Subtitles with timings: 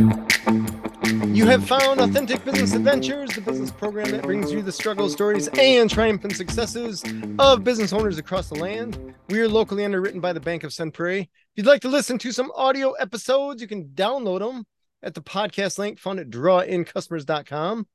[0.00, 5.48] You have found Authentic Business Adventures, the business program that brings you the struggle stories
[5.48, 7.04] and triumphant successes
[7.38, 9.14] of business owners across the land.
[9.28, 11.20] We are locally underwritten by the Bank of Sun Prairie.
[11.20, 14.64] If you'd like to listen to some audio episodes, you can download them
[15.02, 17.86] at the podcast link found at drawincustomers.com.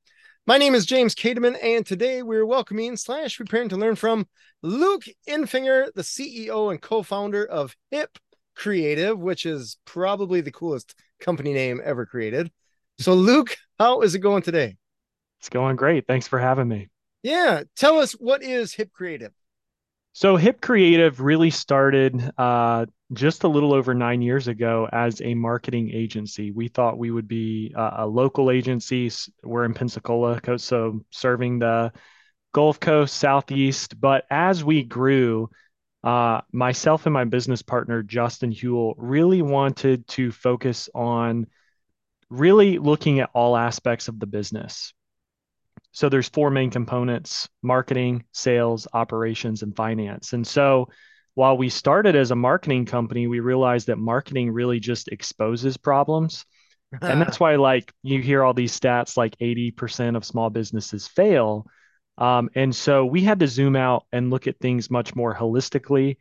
[0.46, 4.28] My name is James Kademan, and today we're welcoming slash preparing to learn from
[4.62, 8.16] Luke Infinger, the CEO and co-founder of Hip
[8.54, 12.50] Creative, which is probably the coolest company name ever created.
[12.98, 14.76] So, Luke, how is it going today?
[15.40, 16.06] It's going great.
[16.06, 16.88] Thanks for having me.
[17.22, 17.64] Yeah.
[17.76, 19.32] Tell us what is Hip Creative?
[20.12, 25.34] So, Hip Creative really started uh, just a little over nine years ago as a
[25.34, 26.50] marketing agency.
[26.50, 29.10] We thought we would be a local agency.
[29.44, 31.92] We're in Pensacola, so serving the
[32.54, 34.00] Gulf Coast, Southeast.
[34.00, 35.50] But as we grew,
[36.06, 41.48] uh, myself and my business partner, Justin Hewell, really wanted to focus on
[42.30, 44.94] really looking at all aspects of the business.
[45.90, 50.32] So there's four main components marketing, sales, operations, and finance.
[50.32, 50.90] And so
[51.34, 56.46] while we started as a marketing company, we realized that marketing really just exposes problems.
[57.02, 61.66] and that's why, like, you hear all these stats like 80% of small businesses fail.
[62.18, 66.16] Um, and so we had to zoom out and look at things much more holistically.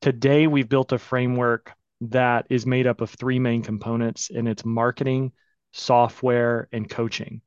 [0.00, 4.64] Today, we've built a framework that is made up of three main components, and it's
[4.64, 5.32] marketing,
[5.72, 7.40] software, and coaching.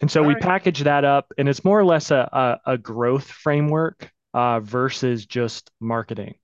[0.00, 0.42] And so All we right.
[0.42, 5.26] package that up, and it's more or less a, a, a growth framework uh, versus
[5.26, 6.34] just marketing.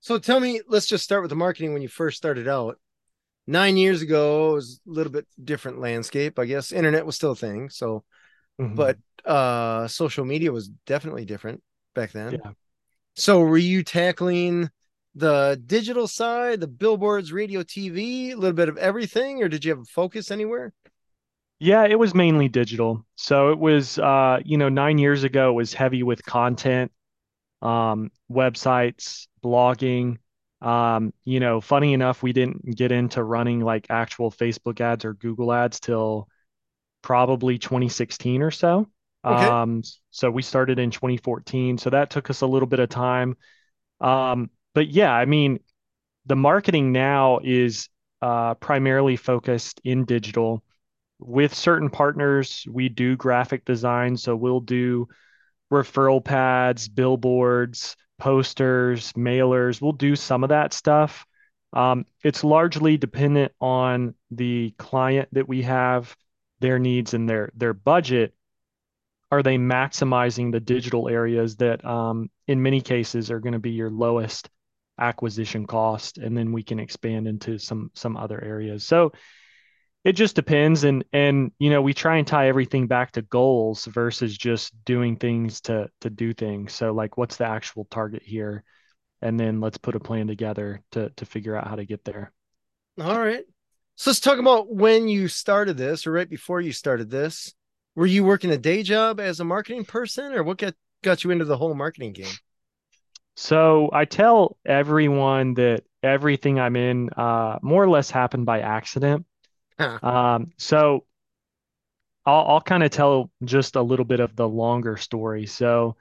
[0.00, 2.78] So tell me, let's just start with the marketing when you first started out.
[3.46, 6.38] Nine years ago, it was a little bit different landscape.
[6.38, 7.70] I guess internet was still a thing.
[7.70, 8.04] So,
[8.60, 8.74] mm-hmm.
[8.74, 11.62] but uh, social media was definitely different
[11.94, 12.32] back then.
[12.32, 12.52] Yeah.
[13.14, 14.70] So were you tackling
[15.14, 19.70] the digital side, the billboards, radio, TV, a little bit of everything, or did you
[19.70, 20.72] have a focus anywhere?
[21.60, 23.06] Yeah, it was mainly digital.
[23.14, 26.90] So it was, uh, you know, nine years ago, it was heavy with content,
[27.62, 30.18] um, websites, blogging.
[30.60, 35.14] Um, you know, funny enough, we didn't get into running like actual Facebook ads or
[35.14, 36.28] Google ads till
[37.04, 38.88] probably 2016 or so.
[39.26, 39.44] Okay.
[39.44, 41.76] Um, so we started in 2014.
[41.76, 43.36] So that took us a little bit of time.
[44.00, 45.60] Um, but yeah, I mean,
[46.24, 47.90] the marketing now is
[48.22, 50.64] uh, primarily focused in digital.
[51.18, 54.16] With certain partners, we do graphic design.
[54.16, 55.06] So we'll do
[55.70, 59.78] referral pads, billboards, posters, mailers.
[59.78, 61.26] We'll do some of that stuff.
[61.74, 66.16] Um, it's largely dependent on the client that we have,
[66.64, 68.34] their needs, and their their budget
[69.30, 73.72] are they maximizing the digital areas that um, in many cases are going to be
[73.72, 74.48] your lowest
[74.98, 78.82] acquisition cost and then we can expand into some some other areas?
[78.82, 79.12] So
[80.04, 83.84] it just depends and and you know we try and tie everything back to goals
[83.84, 86.72] versus just doing things to to do things.
[86.72, 88.64] So like what's the actual target here?
[89.20, 92.32] And then let's put a plan together to to figure out how to get there.
[92.98, 93.44] All right
[93.96, 97.54] so let's talk about when you started this or right before you started this.
[97.94, 101.30] Were you working a day job as a marketing person or what got got you
[101.30, 102.34] into the whole marketing game?
[103.36, 109.26] So i tell everyone that everything i'm in uh, more or less happened by accident.
[109.78, 109.98] Huh.
[110.02, 111.04] um, so
[112.26, 115.46] i'll, I'll kind of tell just a little bit of the longer story.
[115.46, 115.96] So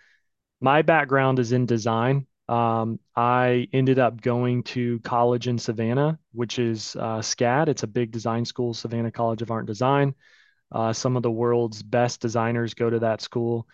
[0.61, 6.59] my background is in design um, I ended up going to college in Savannah, which
[6.59, 7.69] is uh, SCAD.
[7.69, 10.15] It's a big design school, Savannah College of Art and Design.
[10.71, 13.67] Uh, some of the world's best designers go to that school.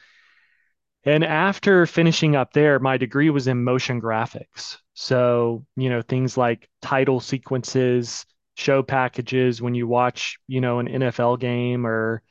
[1.05, 4.77] And after finishing up there, my degree was in motion graphics.
[4.93, 8.25] So, you know, things like title sequences,
[8.57, 12.21] show packages, when you watch, you know, an NFL game or,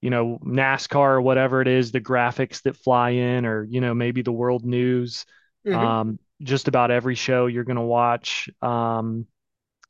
[0.00, 3.92] you know, NASCAR or whatever it is, the graphics that fly in, or, you know,
[3.92, 5.26] maybe the world news.
[5.66, 5.76] Mm-hmm.
[5.76, 8.48] Um, just about every show you're going to watch.
[8.62, 9.26] Um,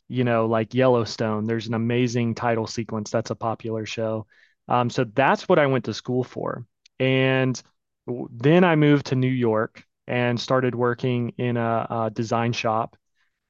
[0.09, 1.47] you know, like Yellowstone.
[1.47, 3.11] There's an amazing title sequence.
[3.11, 4.26] That's a popular show.
[4.69, 6.64] Um, so that's what I went to school for.
[6.99, 7.61] And
[8.06, 12.96] then I moved to New York and started working in a, a design shop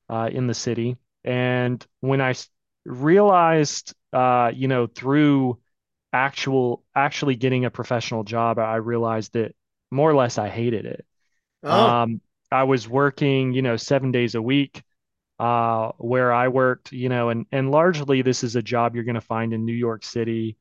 [0.08, 0.96] uh, in the city.
[1.24, 2.34] And when I
[2.84, 5.58] realized, uh, you know, through
[6.12, 9.54] actual actually getting a professional job, I realized that
[9.90, 11.04] more or less I hated it.
[11.62, 11.86] Oh.
[11.86, 12.20] Um,
[12.50, 14.82] I was working, you know, seven days a week
[15.38, 19.16] uh, where I worked, you know, and and largely this is a job you're going
[19.16, 20.56] to find in New York City,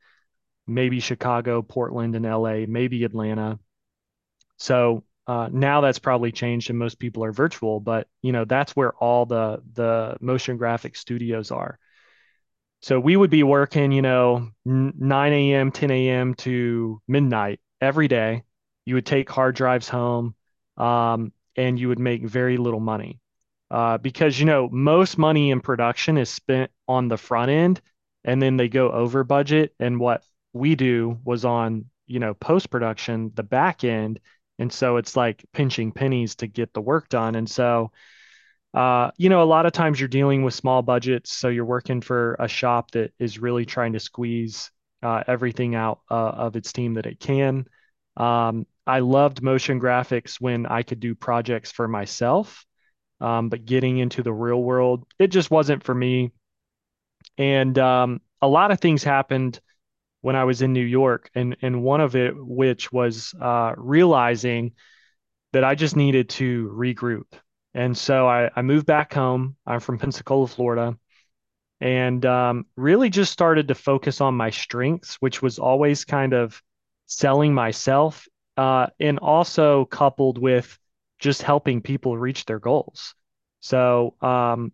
[0.67, 3.59] maybe Chicago, Portland, and LA, maybe Atlanta.
[4.57, 7.79] So uh, now that's probably changed, and most people are virtual.
[7.79, 11.79] But you know, that's where all the the motion graphic studios are.
[12.81, 16.35] So we would be working, you know, 9 a.m., 10 a.m.
[16.35, 18.43] to midnight every day.
[18.85, 20.35] You would take hard drives home,
[20.77, 23.19] um, and you would make very little money.
[23.71, 27.81] Uh, because, you know, most money in production is spent on the front end
[28.23, 29.73] and then they go over budget.
[29.79, 30.23] And what
[30.53, 34.19] we do was on, you know, post production, the back end.
[34.59, 37.35] And so it's like pinching pennies to get the work done.
[37.35, 37.91] And so,
[38.73, 41.33] uh, you know, a lot of times you're dealing with small budgets.
[41.33, 44.69] So you're working for a shop that is really trying to squeeze
[45.01, 47.65] uh, everything out uh, of its team that it can.
[48.15, 52.65] Um, I loved motion graphics when I could do projects for myself.
[53.21, 56.31] Um, but getting into the real world, it just wasn't for me.
[57.37, 59.59] And um, a lot of things happened
[60.21, 64.73] when I was in New York, and and one of it, which was uh, realizing
[65.53, 67.25] that I just needed to regroup.
[67.73, 69.55] And so I, I moved back home.
[69.65, 70.97] I'm from Pensacola, Florida,
[71.79, 76.61] and um, really just started to focus on my strengths, which was always kind of
[77.05, 78.27] selling myself,
[78.57, 80.77] uh, and also coupled with
[81.19, 83.15] just helping people reach their goals.
[83.59, 84.71] So um,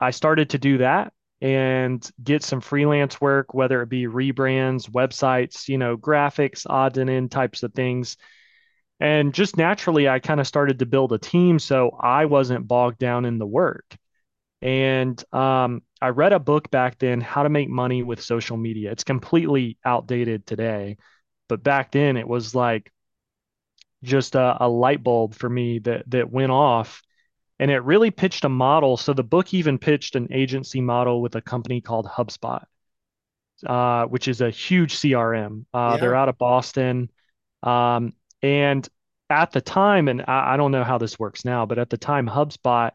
[0.00, 5.68] I started to do that and get some freelance work, whether it be rebrands, websites,
[5.68, 8.16] you know, graphics, odds and end types of things.
[9.00, 12.98] And just naturally, I kind of started to build a team so I wasn't bogged
[12.98, 13.96] down in the work.
[14.60, 18.90] And um, I read a book back then, How to Make Money with Social Media.
[18.90, 20.96] It's completely outdated today,
[21.48, 22.90] but back then it was like
[24.02, 27.02] just a, a light bulb for me that that went off
[27.58, 28.96] and it really pitched a model.
[28.96, 32.64] So the book even pitched an agency model with a company called HubSpot,
[33.66, 35.64] uh, which is a huge CRM.
[35.74, 36.00] Uh, yeah.
[36.00, 37.10] They're out of Boston,
[37.62, 38.12] um,
[38.42, 38.88] and
[39.30, 41.98] at the time, and I, I, don't know how this works now, but at the
[41.98, 42.92] time, HubSpot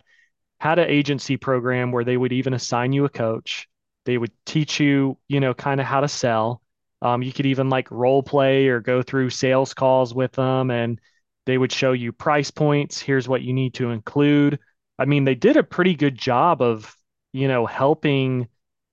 [0.60, 3.68] had an agency program where they would even assign you a coach.
[4.06, 6.62] They would teach you, you know, kind of how to sell.
[7.04, 11.00] Um, you could even like role play or go through sales calls with them and
[11.46, 13.02] they would show you price points.
[13.02, 14.58] Here's what you need to include.
[14.98, 16.96] I mean, they did a pretty good job of,
[17.34, 18.48] you know, helping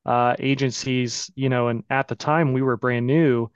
[0.05, 3.49] uh, agencies, you know, and at the time we were brand new,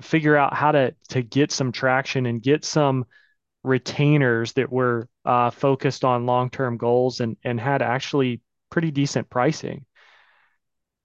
[0.00, 3.04] figure out how to to get some traction and get some
[3.62, 8.40] retainers that were uh, focused on long-term goals and and had actually
[8.70, 9.84] pretty decent pricing.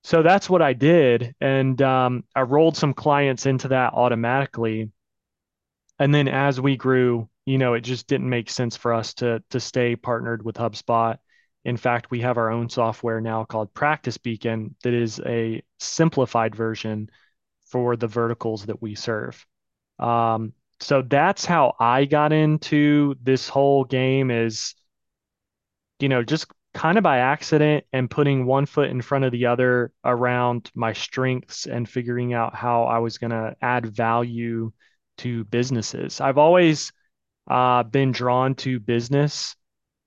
[0.05, 4.91] So that's what I did, and um, I rolled some clients into that automatically.
[5.97, 9.43] And then as we grew, you know, it just didn't make sense for us to
[9.49, 11.17] to stay partnered with HubSpot.
[11.63, 16.53] In fact, we have our own software now called Practice Beacon that is a simplified
[16.53, 17.09] version
[17.71, 19.43] for the verticals that we serve.
[19.97, 24.75] Um, so that's how I got into this whole game is,
[25.99, 26.45] you know, just
[26.75, 30.92] kind of by accident and putting one foot in front of the other around my
[30.92, 34.74] strengths and figuring out how I was going to add value
[35.19, 36.19] to businesses.
[36.19, 36.92] I've always
[37.50, 39.56] uh, been drawn to business.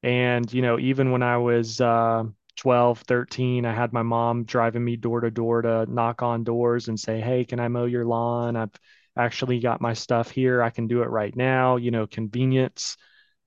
[0.03, 2.25] And, you know, even when I was uh,
[2.56, 6.88] 12, 13, I had my mom driving me door to door to knock on doors
[6.88, 8.56] and say, Hey, can I mow your lawn?
[8.56, 8.73] I've
[9.17, 10.62] actually got my stuff here.
[10.62, 12.97] I can do it right now, you know, convenience.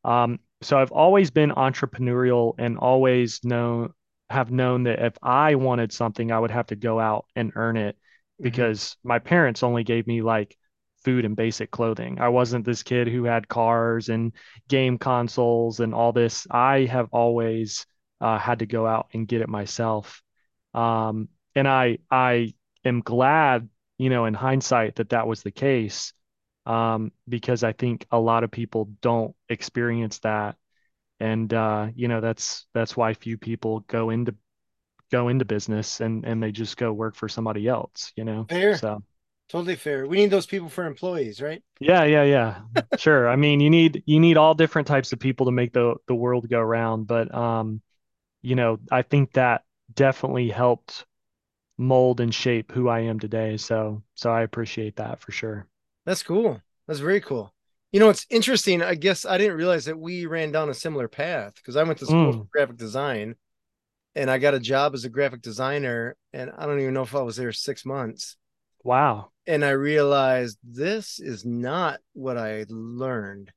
[0.04, 3.94] Um, so I've always been entrepreneurial and always known
[4.30, 7.78] have known that if I wanted something, I would have to go out and earn
[7.78, 8.44] it mm-hmm.
[8.44, 10.58] because my parents only gave me like
[11.04, 12.20] food and basic clothing.
[12.20, 14.34] I wasn't this kid who had cars and
[14.68, 16.48] game consoles and all this.
[16.50, 17.86] I have always
[18.20, 20.22] uh, had to go out and get it myself.
[20.74, 22.54] Um, and I I
[22.86, 26.14] am glad, you know, in hindsight that that was the case,
[26.66, 30.58] um, because I think a lot of people don't experience that,
[31.20, 34.36] and uh, you know that's that's why few people go into
[35.12, 38.48] go into business and and they just go work for somebody else, you know.
[38.50, 38.76] Fair.
[38.76, 39.04] So
[39.50, 40.08] Totally fair.
[40.08, 41.62] We need those people for employees, right?
[41.80, 42.62] Yeah, yeah, yeah.
[42.98, 43.28] sure.
[43.28, 46.16] I mean, you need you need all different types of people to make the the
[46.16, 47.82] world go round, but um
[48.44, 49.64] you know, I think that
[49.94, 51.06] definitely helped
[51.78, 53.58] mold and shape who I am today.
[53.58, 55.68] So so I appreciate that for sure.
[56.06, 56.62] That's cool.
[56.88, 57.54] That's very cool.
[57.92, 58.82] You know, it's interesting.
[58.82, 62.00] I guess I didn't realize that we ran down a similar path because I went
[62.00, 62.38] to school mm.
[62.40, 63.36] for graphic design
[64.16, 66.16] and I got a job as a graphic designer.
[66.32, 68.38] And I don't even know if I was there six months.
[68.84, 73.52] Wow and I realized this is not what I learned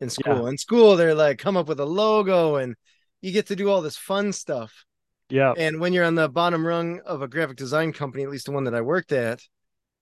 [0.00, 0.44] in school.
[0.44, 0.48] Yeah.
[0.48, 2.76] In school, they're like, come up with a logo and
[3.20, 4.84] you get to do all this fun stuff.
[5.30, 5.54] Yeah.
[5.56, 8.52] And when you're on the bottom rung of a graphic design company, at least the
[8.52, 9.40] one that I worked at,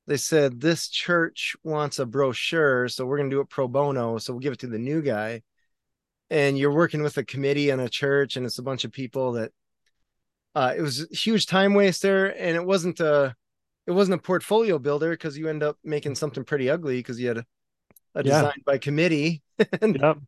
[0.07, 4.19] they said this church wants a brochure, so we're gonna do it pro bono.
[4.19, 5.43] So we'll give it to the new guy.
[6.31, 9.33] And you're working with a committee and a church, and it's a bunch of people
[9.33, 9.53] that
[10.55, 13.35] uh, it was a huge time waster, and it wasn't a
[13.87, 17.29] it wasn't a portfolio builder because you end up making something pretty ugly because you
[17.29, 17.47] had a,
[18.17, 18.49] a Yeah.
[18.49, 19.43] design by committee.
[19.83, 20.19] and Yep.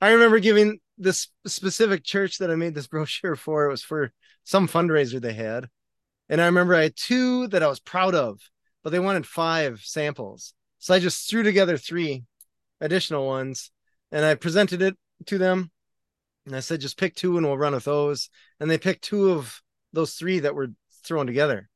[0.00, 3.66] I remember giving this specific church that I made this brochure for.
[3.66, 4.12] It was for
[4.44, 5.68] some fundraiser they had,
[6.28, 8.40] and I remember I had two that I was proud of,
[8.84, 12.24] but they wanted five samples, so I just threw together three
[12.80, 13.70] additional ones,
[14.12, 15.70] and I presented it to them.
[16.46, 18.28] And I said, just pick two and we'll run with those.
[18.60, 19.62] And they picked two of
[19.92, 20.68] those three that were
[21.04, 21.68] thrown together.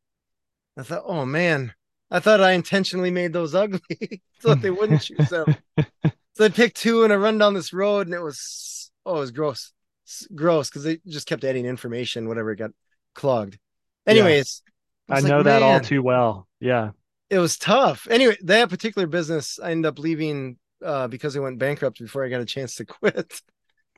[0.77, 1.73] I thought, oh man,
[2.11, 3.81] I thought I intentionally made those ugly
[4.41, 5.57] so that they wouldn't choose them.
[6.35, 9.21] so I picked two and I run down this road and it was, oh, it
[9.21, 9.73] was gross.
[10.05, 12.71] It's gross because they just kept adding information, whatever it got
[13.15, 13.59] clogged.
[14.07, 14.63] Anyways,
[15.09, 16.47] I was like, know that all too well.
[16.61, 16.91] Yeah.
[17.31, 18.07] It was tough.
[18.11, 22.29] Anyway, that particular business, I ended up leaving uh, because it went bankrupt before I
[22.29, 23.41] got a chance to quit.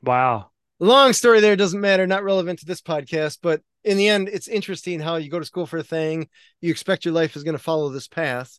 [0.03, 0.49] Wow.
[0.79, 4.47] long story there doesn't matter not relevant to this podcast but in the end it's
[4.47, 6.27] interesting how you go to school for a thing
[6.59, 8.57] you expect your life is going to follow this path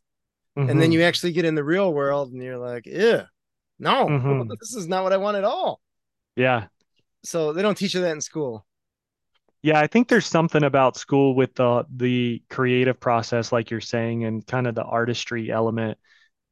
[0.54, 0.92] and then Mhm.
[0.92, 3.24] you actually get in the real world and you're like yeah
[3.80, 4.48] no Mhm.
[4.60, 5.80] this is not what i want at all
[6.36, 6.66] Yeah.
[7.24, 8.64] so they don't teach you that in school
[9.62, 14.24] Yeah, I think there's something about school with the the creative process, like you're saying,
[14.24, 15.98] and kind of the artistry element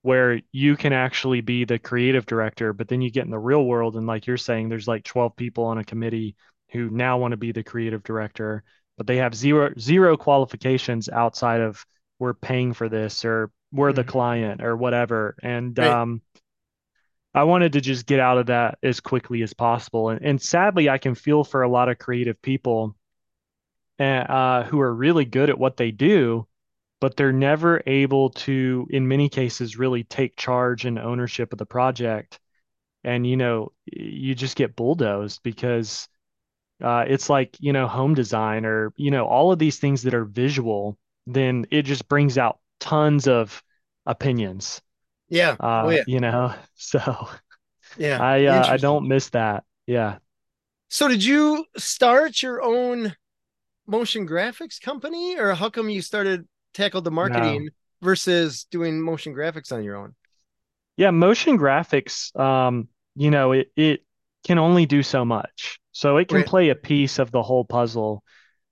[0.03, 3.65] where you can actually be the creative director, but then you get in the real
[3.67, 6.37] world and like you're saying, there's like 12 people on a committee
[6.73, 8.65] who now want to be the creative director,
[8.99, 11.85] but they have zero zero qualifications outside of
[12.21, 14.05] we're paying for this or we're the Mhm.
[14.05, 15.37] client or whatever.
[15.43, 15.99] And Right.
[15.99, 16.23] um
[17.35, 20.09] I wanted to just get out of that as quickly as possible.
[20.11, 22.97] And, and sadly, I can feel for a lot of creative people
[24.01, 26.47] uh, who are really good at what they do,
[27.01, 31.67] but they're never able to, in many cases, really take charge and ownership of the
[31.67, 32.39] project.
[33.05, 36.09] And, you know, you just get bulldozed because
[36.83, 40.15] uh, it's like, you know, home design or, you know, all of these things that
[40.15, 43.63] are visual, then it just brings out tons of
[44.07, 44.81] opinions,
[45.29, 46.55] yeah oh uh, yeah you know?
[46.75, 47.29] So
[47.99, 49.65] yeah I uh, I don't miss that.
[49.87, 50.19] Yeah.
[50.89, 53.15] so did you start your own
[53.91, 57.71] motion graphics company or how come you started tackled the marketing
[58.03, 60.15] versus doing motion graphics on your own
[60.97, 64.05] Yeah, motion graphics, um, you know, it it
[64.47, 65.79] can only do so much.
[65.93, 66.45] So it can Right.
[66.45, 68.23] play a piece of the whole puzzle.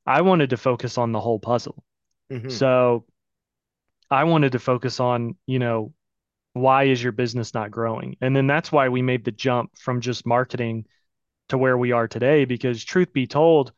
[0.06, 1.84] I wanted to focus on the whole puzzle.
[2.30, 2.62] Mhm.
[2.62, 3.06] So
[4.10, 5.92] I wanted to focus on, you know,
[6.54, 8.16] why is your business not growing?
[8.20, 10.86] And then that's why we made the jump from just marketing
[11.50, 12.44] to where we are today.
[12.46, 13.72] Because truth be told,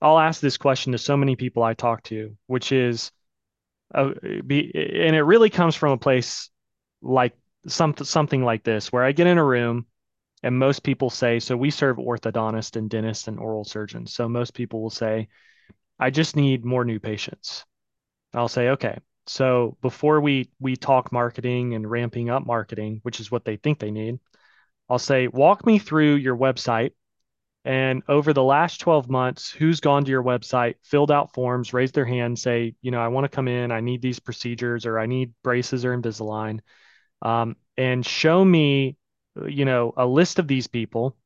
[0.00, 3.12] I'll ask this question to so many people I talk to, which is,
[3.94, 4.10] uh,
[4.46, 6.50] be, and it really comes from a place
[7.02, 7.34] like
[7.66, 9.86] something something like this, where I get in a room
[10.42, 14.14] and most people say, so we serve orthodontists and dentists and oral surgeons.
[14.14, 15.28] So most people will say,
[15.98, 17.64] I just need more new patients.
[18.32, 18.98] I'll say, okay.
[19.26, 23.78] So before we we talk marketing and ramping up marketing, which is what they think
[23.78, 24.18] they need,
[24.88, 26.92] I'll say, walk me through your website.
[27.64, 31.94] And over the last 12 months, who's gone to your website, filled out forms, raised
[31.94, 34.98] their hand, say, you know, I want to come in, I need these procedures, or
[34.98, 36.60] I need braces or Invisalign,
[37.22, 38.96] um, and show me,
[39.46, 41.16] you know, a list of these people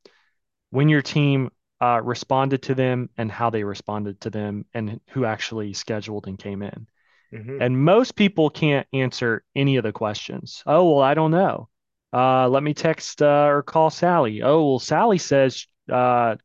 [0.71, 1.51] when your team
[1.81, 6.39] uh, responded to them and how they responded to them and who actually scheduled and
[6.39, 6.87] came in.
[7.33, 7.61] Mhm.
[7.61, 10.63] And most people can't answer any of the questions.
[10.67, 11.69] Oh, well, I don't know.
[12.13, 14.43] Uh, let me text uh, or call Sally.
[14.43, 16.37] Oh, well, Sally says uh,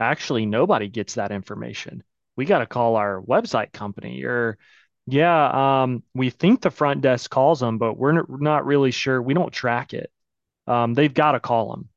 [0.00, 2.02] actually nobody gets that information.
[2.36, 4.24] We got to call our website company.
[4.24, 4.58] Or,
[5.06, 9.20] yeah, um, we think the front desk calls them, but we're not really sure.
[9.20, 10.10] We don't track it.
[10.66, 11.88] Um, they've got to call them.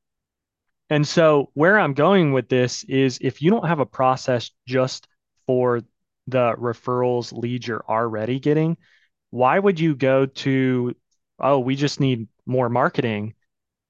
[0.90, 5.08] And so, where I'm going with this is if you don't have a process just
[5.46, 5.82] for
[6.28, 8.78] the referrals leads you're already getting,
[9.30, 10.96] why would you go to,
[11.40, 13.34] oh, we just need more marketing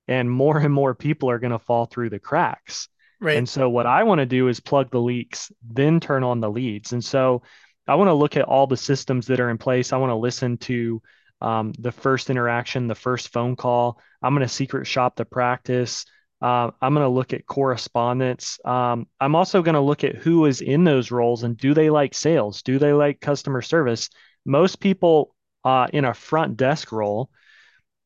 [0.08, 2.90] and more and more people are going to fall through the cracks.
[3.20, 3.38] Right.
[3.38, 6.50] And so, what I want to do is plug the leaks, then turn on the
[6.50, 6.94] leads.
[6.94, 7.42] And so,
[7.88, 9.94] I want to look at all the systems that are in place.
[9.94, 11.02] I want to listen to
[11.42, 14.00] um, the first interaction, the first phone call.
[14.22, 16.06] I'm going to secret shop the practice.
[16.42, 18.60] Uh, I'm going to look at correspondence.
[18.64, 21.90] Um, I'm also going to look at who is in those roles and do they
[21.90, 22.62] like sales?
[22.62, 24.10] Do they like customer service?
[24.46, 27.30] Most people uh, in a front desk role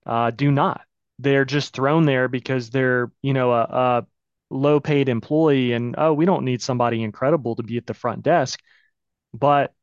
[0.05, 0.81] uh, do not.
[1.19, 4.07] They're just thrown there because they're, you know, a, a
[4.51, 8.23] low paid employee and, oh, we don't need somebody incredible to be at the front
[8.23, 8.59] desk.
[9.33, 9.73] But,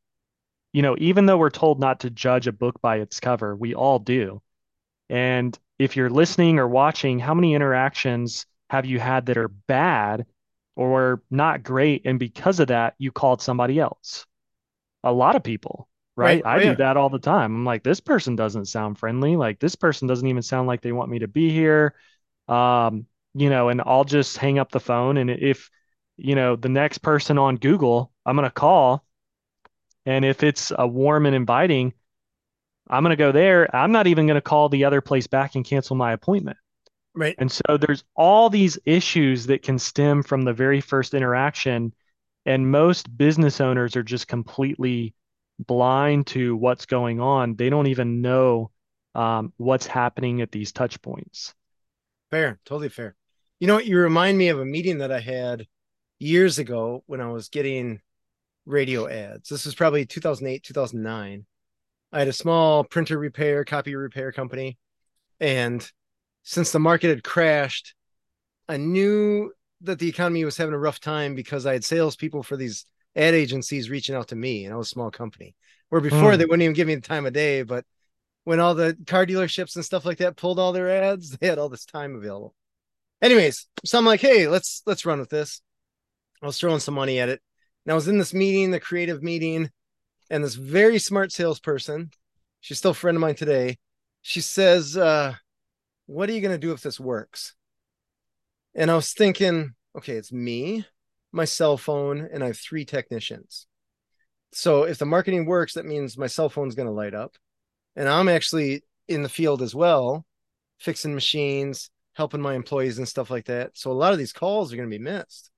[0.73, 3.75] you know, even though we're told not to judge a book by its cover, we
[3.75, 4.43] all do.
[5.09, 10.27] And if you're listening or watching, how many interactions have you had that are bad
[10.77, 12.03] or not great.
[12.05, 14.27] And because of that, you called somebody else.
[15.03, 16.45] A lot of people, right?
[16.45, 16.61] Right.
[16.61, 17.55] I do that all the time.
[17.55, 19.37] I'm like, this person doesn't sound friendly.
[19.37, 21.95] Like, this person doesn't even sound like they want me to be here.
[22.47, 25.17] Um, you know, and I'll just hang up the phone.
[25.17, 25.71] And if,
[26.17, 29.05] you know, the next person on Google, I'm going to call.
[30.07, 31.93] And if it's a warm and inviting,
[32.89, 33.75] I'm going to go there.
[33.75, 36.57] I'm not even going to call the other place back and cancel my appointment.
[37.15, 37.35] Right.
[37.39, 41.93] And so there's all these issues that can stem from the very first interaction.
[42.47, 45.15] And most business owners are just completely
[45.59, 47.57] blind to what's going on.
[47.57, 48.71] They don't even know
[49.15, 51.55] um, what's happening at these touch points.
[52.31, 52.59] Fair.
[52.65, 53.17] Totally fair.
[53.61, 53.87] You know what?
[53.87, 55.67] You remind me of a meeting that I had
[56.19, 58.01] years ago when I was getting
[58.67, 59.49] radio ads.
[59.49, 61.47] This was probably 2008, 2009.
[62.13, 64.79] I had a small printer repair, copy repair company.
[65.41, 65.89] And
[66.43, 67.95] since the market had crashed,
[68.69, 72.57] I knew that the economy was having a rough time because I had salespeople for
[72.57, 72.85] these
[73.17, 75.55] ad agencies reaching out to me, and I was a small company.
[75.89, 76.39] Where before Mm.
[76.39, 77.85] they wouldn't even give me the time of day, but
[78.49, 81.59] when all the car dealerships and stuff like that pulled all their ads, they had
[81.59, 82.55] all this time available.
[83.21, 85.61] Anyways, so I'm like, hey, let's let's run with this.
[86.43, 87.43] I was throwing some money at it.
[87.85, 89.69] And I was in this meeting, the creative meeting,
[90.31, 92.11] and this very smart salesperson,
[92.63, 93.77] she's still a friend of mine today.
[94.23, 95.35] She says, uh,
[96.07, 97.55] what are you gonna do if this works?
[98.75, 100.87] And I was thinking, okay, it's me,
[101.33, 103.67] my cell phone, and I have three technicians.
[104.53, 107.35] So if the marketing works, that means my cell phone's going to light up.
[107.99, 110.25] And I'm actually in the field as well,
[110.79, 113.73] fixing machines, helping my employees and stuff like that.
[113.75, 115.51] So a lot of these calls are going to be missed.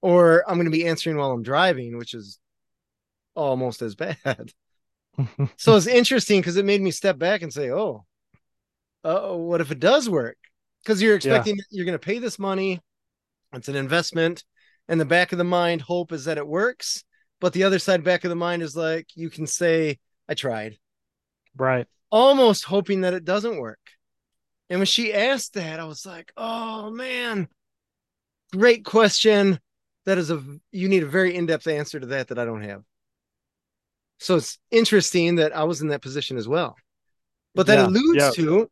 [0.00, 2.38] Or I'm going to be answering while I'm driving, which is
[3.34, 4.52] almost as bad.
[5.56, 8.04] so it's interesting because it made me step back and say, oh,
[9.02, 10.38] oh, what if it does work?
[10.84, 12.80] Because you're expecting you're going to pay this money.
[13.52, 14.44] It's an investment.
[14.86, 17.02] And the back of the mind hope is that it works.
[17.40, 19.98] But the other side back of the mind is like, you can say,
[20.28, 20.78] I tried,
[21.56, 21.86] Right.
[22.10, 23.80] almost hoping that it doesn't work.
[24.70, 27.48] And when she asked that, I was like, oh man,
[28.52, 29.58] great question.
[30.06, 32.62] That is a, you need a very in depth answer to that that I don't
[32.62, 32.82] have.
[34.20, 36.76] So it's interesting that I was in that position as well.
[37.54, 38.30] But that Yeah, alludes yeah.
[38.32, 38.70] to,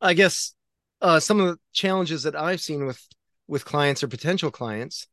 [0.00, 0.54] I guess,
[1.02, 3.02] uh, some of the challenges that I've seen with
[3.48, 5.06] with clients or potential clients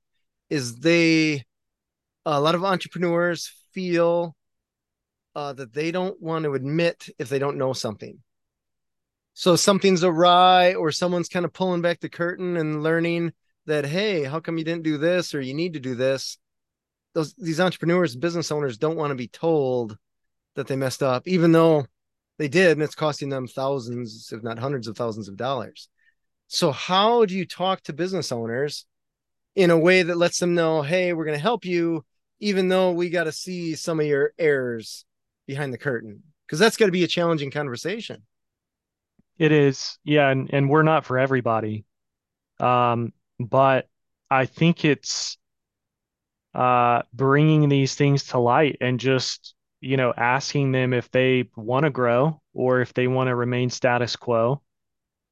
[0.50, 1.46] is they
[2.26, 4.36] a lot of entrepreneurs feel
[5.36, 8.19] uh, that they don't want to admit if they don't know something.
[9.34, 13.34] So something's awry, or someone's kind of pulling back the curtain and learning
[13.65, 16.38] that, hey, how come you didn't do this, or you need to do this?
[17.13, 19.98] Those these entrepreneurs, business owners, don't want to be told
[20.56, 21.86] that they messed up, even though
[22.38, 25.89] they did, and it's costing them thousands, if not hundreds of thousands of dollars.
[26.48, 28.86] So, how do you talk to business owners
[29.56, 32.06] in a way that lets them know, hey, we're going to help you,
[32.39, 35.06] even though we got to see some of your errors
[35.48, 36.24] behind the curtain?
[36.46, 38.24] Because that's got to be a challenging conversation.
[39.38, 39.98] It is.
[40.04, 41.86] Yeah, and and we're not for everybody.
[42.60, 43.88] Um, but
[44.30, 45.38] I think it's
[46.54, 51.86] uh bringing these things to light and just, you know, asking them if they want
[51.86, 54.62] to grow or if they want to remain status quo.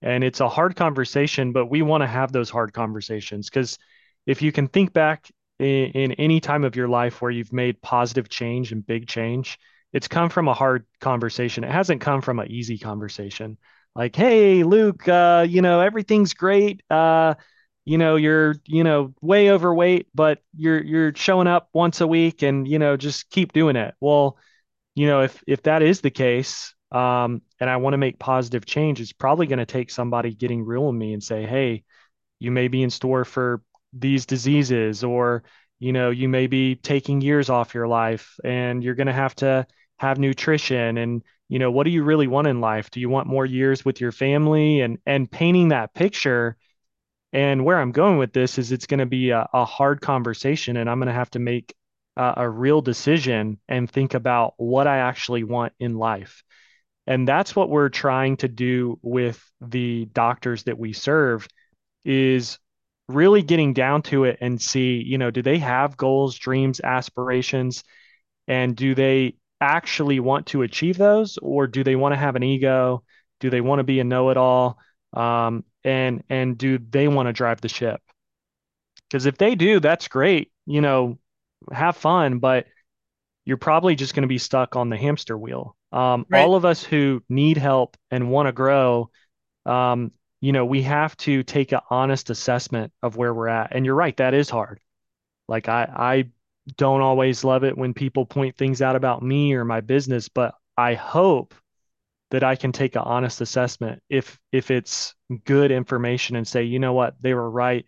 [0.02, 3.78] And it's a hard conversation, but we want to have those hard conversations because
[4.26, 7.82] if you can think back in, in any time of your life where you've made
[7.82, 9.60] positive change and big change,
[9.94, 11.64] it's come from a hard conversation.
[11.64, 13.58] It hasn't come from an easy conversation.
[13.96, 16.82] Like, hey, Luke, uh, you know, everything's great.
[16.90, 17.36] Uh,
[17.84, 22.42] you know, you're, you know, way overweight, but you're you're showing up once a week
[22.42, 23.96] and, you know, just keep doing it.
[24.00, 24.38] Well,
[24.96, 28.66] you know, if if that is the case, um, and I want to make positive
[28.66, 31.84] change, it's probably going to take somebody getting real with me and say, hey,
[32.40, 33.62] you may be in store for
[33.94, 35.44] these diseases, or
[35.80, 39.36] you know, you may be taking years off your life, and you're going to have
[39.36, 39.66] to
[40.02, 42.90] have nutrition and you know what do you really want in life?
[42.92, 44.82] Do you want more years with your family?
[44.82, 46.58] And and painting that picture
[47.34, 50.78] and where i'm going with this is it's going to be a, a hard conversation
[50.78, 51.74] and i'm going to have to make
[52.18, 56.44] a, a real decision and think about what i actually want in life.
[57.08, 61.48] And that's what we're trying to do with the doctors that we serve
[62.06, 62.60] is
[63.08, 67.84] really getting down to it and see, you know, do they have goals, dreams, aspirations,
[68.48, 72.44] and do they actually want to achieve those, or do they want to have an
[72.44, 73.04] ego?
[73.40, 74.78] Do they want to be a know-it-all?
[75.14, 78.02] Um, and and do they want to drive the ship?
[79.10, 80.52] Because if they do, that's great.
[80.66, 81.18] You know,
[81.72, 82.68] have fun, but
[83.46, 85.76] you're probably just going to be stuck on the hamster wheel.
[85.92, 86.42] Um, Right.
[86.42, 89.12] all of us who need help and want to grow,
[89.66, 93.76] um, you know, we have to take an honest assessment of where we're at.
[93.76, 94.80] And you're right, that is hard.
[95.48, 96.30] Like I I
[96.78, 100.56] don't always love it when people point things out about me or my business, but
[100.78, 101.54] I hope
[102.32, 106.80] that I can take an honest assessment if if it's good information and say, you
[106.80, 107.86] know what, they were right.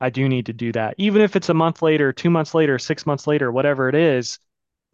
[0.00, 0.94] I do need to do that.
[0.98, 4.38] Even if it's a month later, two months later, six months later, whatever it is,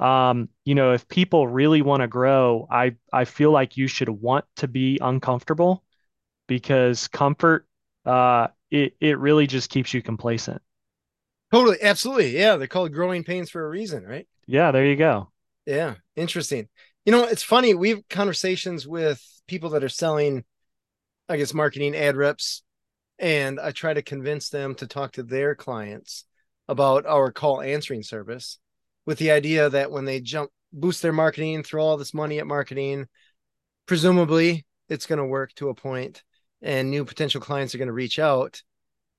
[0.00, 4.08] um, you know, if people really want to grow, I I feel like you should
[4.08, 5.84] want to be uncomfortable
[6.48, 7.66] because comfort
[8.06, 10.62] uh it it really just keeps you complacent.
[11.52, 12.36] Totally, absolutely.
[12.36, 14.26] Yeah, they're called growing pains for a reason, right?
[14.46, 15.30] Yeah, there you go.
[15.64, 16.68] Yeah, interesting.
[17.04, 17.74] You know, it's funny.
[17.74, 20.44] We have conversations with people that are selling,
[21.28, 22.62] I guess, marketing ad reps,
[23.18, 26.24] and I try to convince them to talk to their clients
[26.68, 28.58] about our call answering service
[29.06, 32.46] with the idea that when they jump, boost their marketing, throw all this money at
[32.46, 33.06] marketing,
[33.86, 36.22] presumably it's going to work to a point
[36.62, 38.62] and new potential clients are going to reach out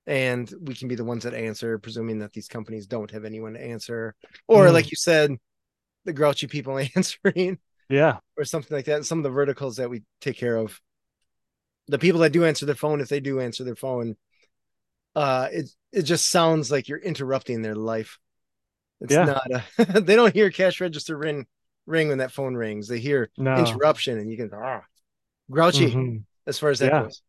[0.08, 3.52] and we can be the ones that answer, presuming that these companies don't have anyone
[3.52, 4.14] to answer,
[4.48, 4.72] or mm.
[4.72, 5.36] like you said,
[6.06, 7.58] the grouchy people answering,
[7.90, 9.04] yeah, or something like that.
[9.04, 10.80] Some of the verticals that we take care of,
[11.88, 14.16] the people that do answer their phone, if they do answer their phone,
[15.14, 18.18] uh, it it just sounds like you're interrupting their life.
[19.02, 19.24] It's yeah.
[19.24, 21.46] not a, they don't hear cash register ring
[21.84, 22.88] ring when that phone rings.
[22.88, 23.56] They hear no.
[23.56, 24.80] interruption, and you can ah,
[25.50, 26.16] grouchy mm-hmm.
[26.46, 27.02] as far as that yeah.
[27.02, 27.20] goes.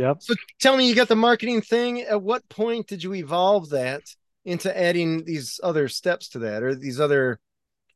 [0.00, 0.22] Yep.
[0.22, 2.00] So tell me, you got the marketing thing.
[2.00, 4.00] At what point did you evolve that
[4.46, 7.38] into adding these other steps to that or these other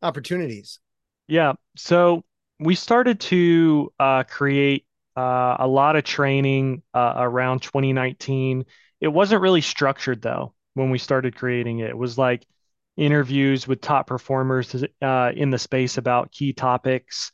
[0.03, 0.81] opportunities?
[1.29, 1.55] Yeah.
[1.79, 2.23] So
[2.61, 4.85] we started to uh, create
[5.17, 8.67] uh, a lot of training uh, around 2019.
[9.01, 11.89] It wasn't really structured though when we started creating it.
[11.89, 12.45] It was like
[12.99, 17.33] interviews with top performers uh, in the space about key topics.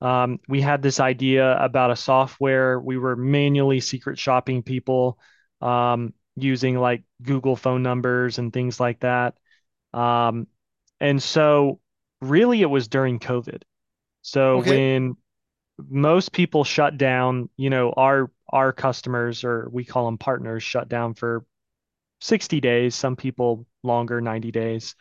[0.00, 2.80] Um, we had this idea about a software.
[2.80, 5.18] We were manually secret shopping people
[5.60, 9.34] um, using like Google phone numbers and things like that.
[9.92, 10.46] Um,
[11.00, 11.80] and so,
[12.20, 13.62] really, it was during COVID.
[14.22, 14.70] So okay.
[14.70, 15.16] when
[15.88, 20.88] most people shut down, you know, our our customers or we call them partners shut
[20.88, 21.44] down for
[22.20, 22.94] 60 days.
[22.94, 24.94] Some people longer, 90 days.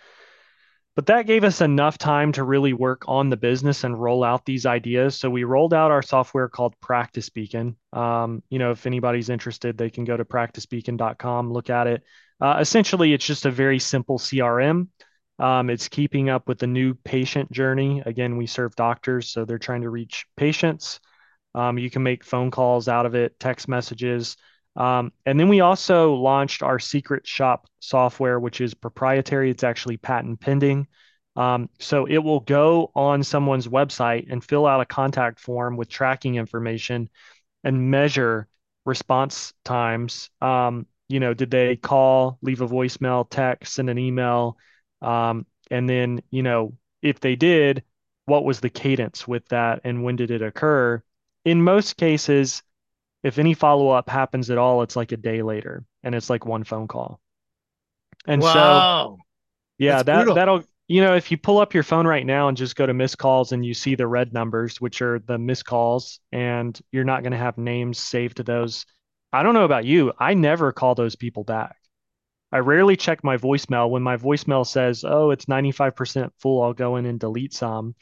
[0.99, 4.43] But that gave us enough time to really work on the business and roll out
[4.43, 5.15] these ideas.
[5.15, 7.77] So we rolled out our software called Practice Beacon.
[7.93, 12.03] Um, you know, if anybody's interested, they can go to practicebeacon.com, look at it.
[12.41, 14.89] Uh, essentially, it's just a very simple CRM.
[15.39, 18.03] Um, it's keeping up with the new patient journey.
[18.05, 20.99] Again, we serve doctors, so they're trying to reach patients.
[21.55, 24.35] Um, you can make phone calls out of it, text messages.
[24.75, 29.49] Um, and then we also launched our secret shop software, which is proprietary.
[29.49, 30.87] It's actually patent pending.
[31.35, 35.89] Um, so it will go on someone's website and fill out a contact form with
[35.89, 37.09] tracking information
[37.63, 38.47] and measure
[38.85, 40.29] response times.
[40.41, 44.57] Um, you know, did they call, leave a voicemail, text, send an email?
[45.01, 47.83] Um, and then, you know, if they did,
[48.25, 51.01] what was the cadence with that and when did it occur?
[51.45, 52.63] In most cases,
[53.23, 56.45] if any follow up happens at all, it's like a day later and it's like
[56.45, 57.19] one phone call.
[58.27, 58.53] And wow.
[58.53, 59.17] so,
[59.77, 60.35] yeah, That's that, brutal.
[60.35, 62.93] that'll, you know, if you pull up your phone right now and just go to
[62.93, 67.03] missed calls and you see the red numbers, which are the missed calls, and you're
[67.03, 68.85] not going to have names saved to those.
[69.31, 70.13] I don't know about you.
[70.17, 71.75] I never call those people back.
[72.51, 73.89] I rarely check my voicemail.
[73.89, 77.93] When my voicemail says, oh, it's 95% full, I'll go in and delete some.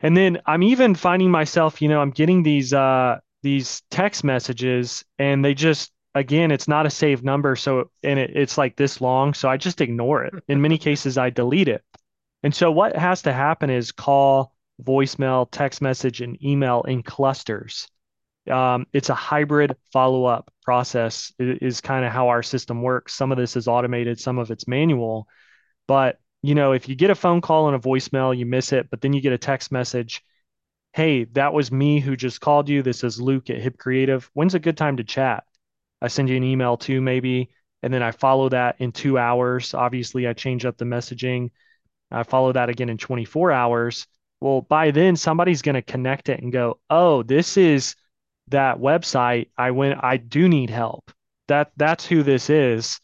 [0.00, 5.04] And then I'm even finding myself, you know, I'm getting these uh, these text messages
[5.20, 9.00] and they just again it's not a saved number so and it, it's like this
[9.00, 10.34] long so i just ignore it.
[10.48, 11.84] In many cases i delete it.
[12.42, 17.86] And so what has to happen is call voicemail text message and email in clusters.
[18.50, 23.14] Um, it's a hybrid follow-up process is kind of how our system works.
[23.14, 25.28] Some of this is automated some of it's manual.
[25.86, 28.90] But you know if you get a phone call and a voicemail you miss it
[28.90, 30.22] but then you get a text message
[30.96, 32.82] hey, that was me who just called you.
[32.82, 34.28] This is Luke at Hip Creative.
[34.32, 35.44] When's a good time to chat?
[36.00, 37.50] I send you an email too, maybe,
[37.82, 39.74] and then I follow that in two hours.
[39.74, 41.50] Obviously, I change up the messaging.
[42.10, 44.06] I follow that again in 24 hours.
[44.40, 47.94] Well, by then, somebody's going to connect it and go, oh, this is
[48.48, 49.50] that website.
[49.58, 51.12] I went, I do need help.
[51.48, 53.00] That that's who this is.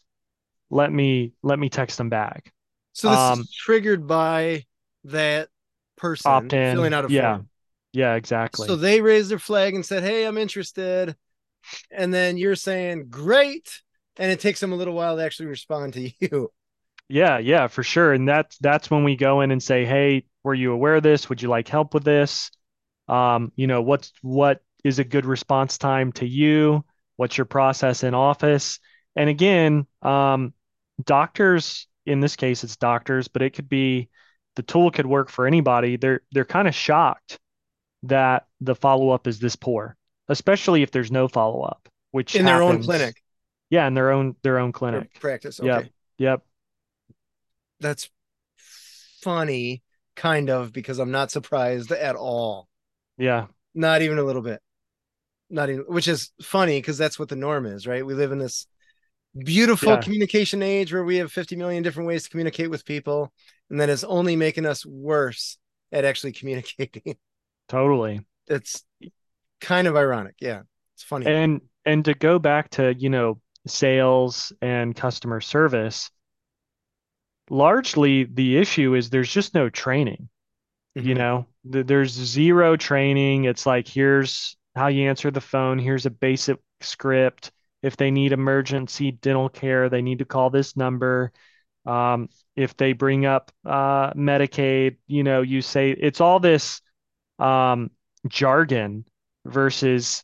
[0.71, 2.51] Let me let me text them back.
[2.93, 4.65] So this um, is triggered by
[5.03, 5.49] that
[5.95, 7.35] person opt-in, filling out a yeah.
[7.35, 7.49] form.
[7.93, 8.67] Yeah, exactly.
[8.67, 11.15] So they raised their flag and said, Hey, I'm interested.
[11.91, 13.81] And then you're saying, Great.
[14.17, 16.51] And it takes them a little while to actually respond to you.
[17.07, 18.13] Yeah, yeah, for sure.
[18.13, 21.29] And that's that's when we go in and say, Hey, were you aware of this?
[21.29, 22.51] Would you like help with this?
[23.07, 26.83] Um, you know, what's what is a good response time to you?
[27.15, 28.79] What's your process in office?
[29.15, 30.53] And again, um,
[31.03, 34.09] doctors, in this case, it's doctors, but it could be
[34.55, 35.97] the tool could work for anybody.
[35.97, 37.39] They're they're kind of shocked
[38.03, 39.95] that the follow up is this poor,
[40.27, 43.21] especially if there's no follow up, which in their own clinic
[43.69, 45.19] Yeah, in their own their own clinic.
[45.19, 45.59] practice.
[45.59, 45.67] Okay.
[45.69, 45.91] Yep.
[46.17, 46.41] Yep.
[47.79, 48.09] That's
[49.21, 49.83] funny,
[50.15, 52.67] kind of, because I'm not surprised at all.
[53.17, 53.47] Yeah.
[53.73, 54.61] Not even a little bit.
[55.49, 58.05] Not even, which is funny because that's what the norm is, right?
[58.05, 58.67] We live in this
[59.37, 60.01] beautiful Yeah.
[60.01, 63.33] communication age where we have 50 million different ways to communicate with people,
[63.69, 65.57] and that is only making us worse
[65.91, 67.15] at actually communicating.
[67.67, 68.21] Totally.
[68.47, 68.83] it's
[69.61, 70.35] kind of ironic.
[70.39, 70.61] Yeah.
[70.95, 71.25] It's funny.
[71.27, 76.09] And and to go back to, you know, sales and customer service,
[77.49, 80.29] largely the issue is there's just no training.
[80.95, 81.17] You Mhm.
[81.17, 83.45] know, Th- there's zero training.
[83.45, 85.79] It's like, here's how you answer the phone.
[85.79, 87.51] Here's a basic script.
[87.81, 91.31] If they need emergency dental care, they need to call this number.
[91.85, 96.81] Um, if they bring up uh, Medicaid, you know, you say it's all this
[97.39, 97.91] um,
[98.27, 99.05] jargon
[99.45, 100.23] versus,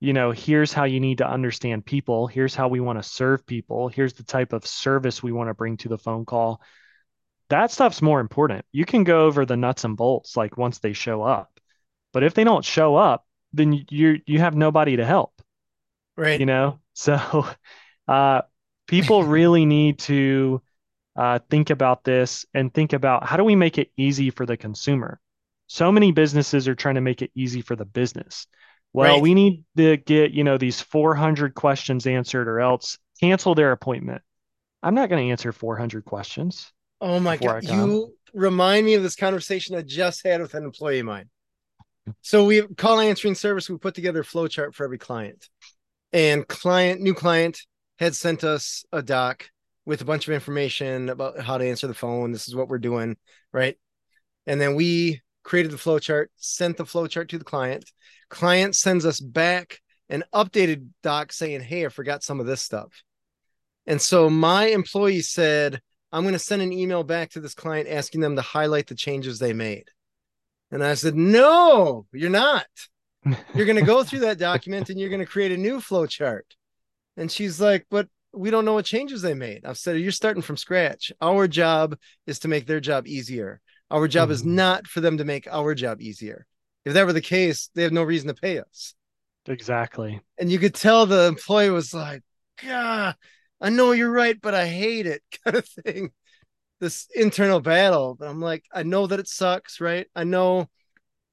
[0.00, 2.26] you know, here's how you need to understand people.
[2.26, 3.88] Here's how we want to serve people.
[3.88, 6.60] Here's the type of service we want to bring to the phone call
[7.48, 8.64] that stuff's more important.
[8.72, 11.50] You can go over the nuts and bolts like once they show up.
[12.12, 15.32] But if they don't show up, then you you have nobody to help,
[16.16, 16.38] Right.
[16.38, 16.80] you know?
[16.94, 17.46] So
[18.08, 18.42] uh
[18.86, 20.62] people really need to
[21.16, 24.56] uh think about this and think about how do we make it easy for the
[24.56, 25.20] consumer?
[25.66, 28.46] So many businesses are trying to make it easy for the business.
[28.92, 29.22] Well, Right.
[29.22, 34.22] we need to get, you know, these 400 questions answered or else cancel their appointment.
[34.82, 36.72] I'm not going to answer 400 questions.
[37.00, 37.64] Oh my God.
[37.64, 41.28] You remind me of this conversation I just had with an employee of mine.
[42.22, 45.48] So we call answering service, we put together a flow chart for every client.
[46.12, 47.60] And client, new client
[47.98, 49.50] had sent us a doc
[49.84, 52.32] with a bunch of information about how to answer the phone.
[52.32, 53.16] This is what we're doing,
[53.52, 53.76] right?
[54.46, 57.88] And then we created the flow chart, sent the flow chart to the client.
[58.28, 63.04] Client sends us back an updated doc saying, Hey, I forgot some of this stuff.
[63.86, 65.80] And so my employee said,
[66.10, 68.96] I'm going to send an email back to this client asking them to highlight the
[68.96, 69.84] changes they made.
[70.72, 72.66] And I said, No, you're not.
[73.54, 76.06] You're going to go through that document and you're going to create a new flow
[76.06, 76.56] chart.
[77.16, 79.64] And she's like, But we don't know what changes they made.
[79.64, 81.12] I've said, You're starting from scratch.
[81.20, 83.60] Our job is to make their job easier.
[83.90, 84.46] Our job is Mhm.
[84.46, 86.46] not for them to make our job easier.
[86.84, 88.94] If that were the case, they have no reason to pay us.
[89.46, 90.20] Exactly.
[90.38, 92.22] And you could tell the employee was like,
[92.62, 93.16] God,
[93.60, 96.10] I know you're right, but I hate it, kind of thing.
[96.80, 98.16] This internal battle.
[98.18, 100.06] But I'm like, I know that it sucks, right?
[100.14, 100.68] I know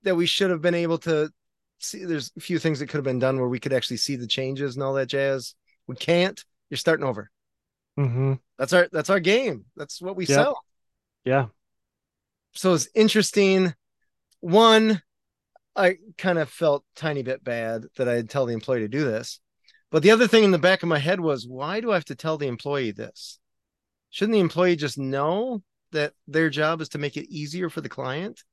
[0.03, 1.31] that we should have been able to
[1.79, 4.15] see there's a few things that could have been done where we could actually see
[4.15, 5.55] the changes and all that jazz.
[5.87, 6.43] We can't.
[6.69, 7.29] You're starting over.
[7.97, 9.65] hmm That's our that's our game.
[9.75, 10.37] That's what we Yep.
[10.37, 10.63] sell.
[11.25, 11.47] Yeah.
[12.53, 13.73] So it's interesting.
[14.39, 15.01] One,
[15.75, 19.39] I kind of felt tiny bit bad that I'd tell the employee to do this.
[19.91, 22.05] But the other thing in the back of my head was, why do I have
[22.05, 23.39] to tell the employee this?
[24.09, 25.61] Shouldn't the employee just know
[25.91, 28.43] that their job is to make it easier for the client,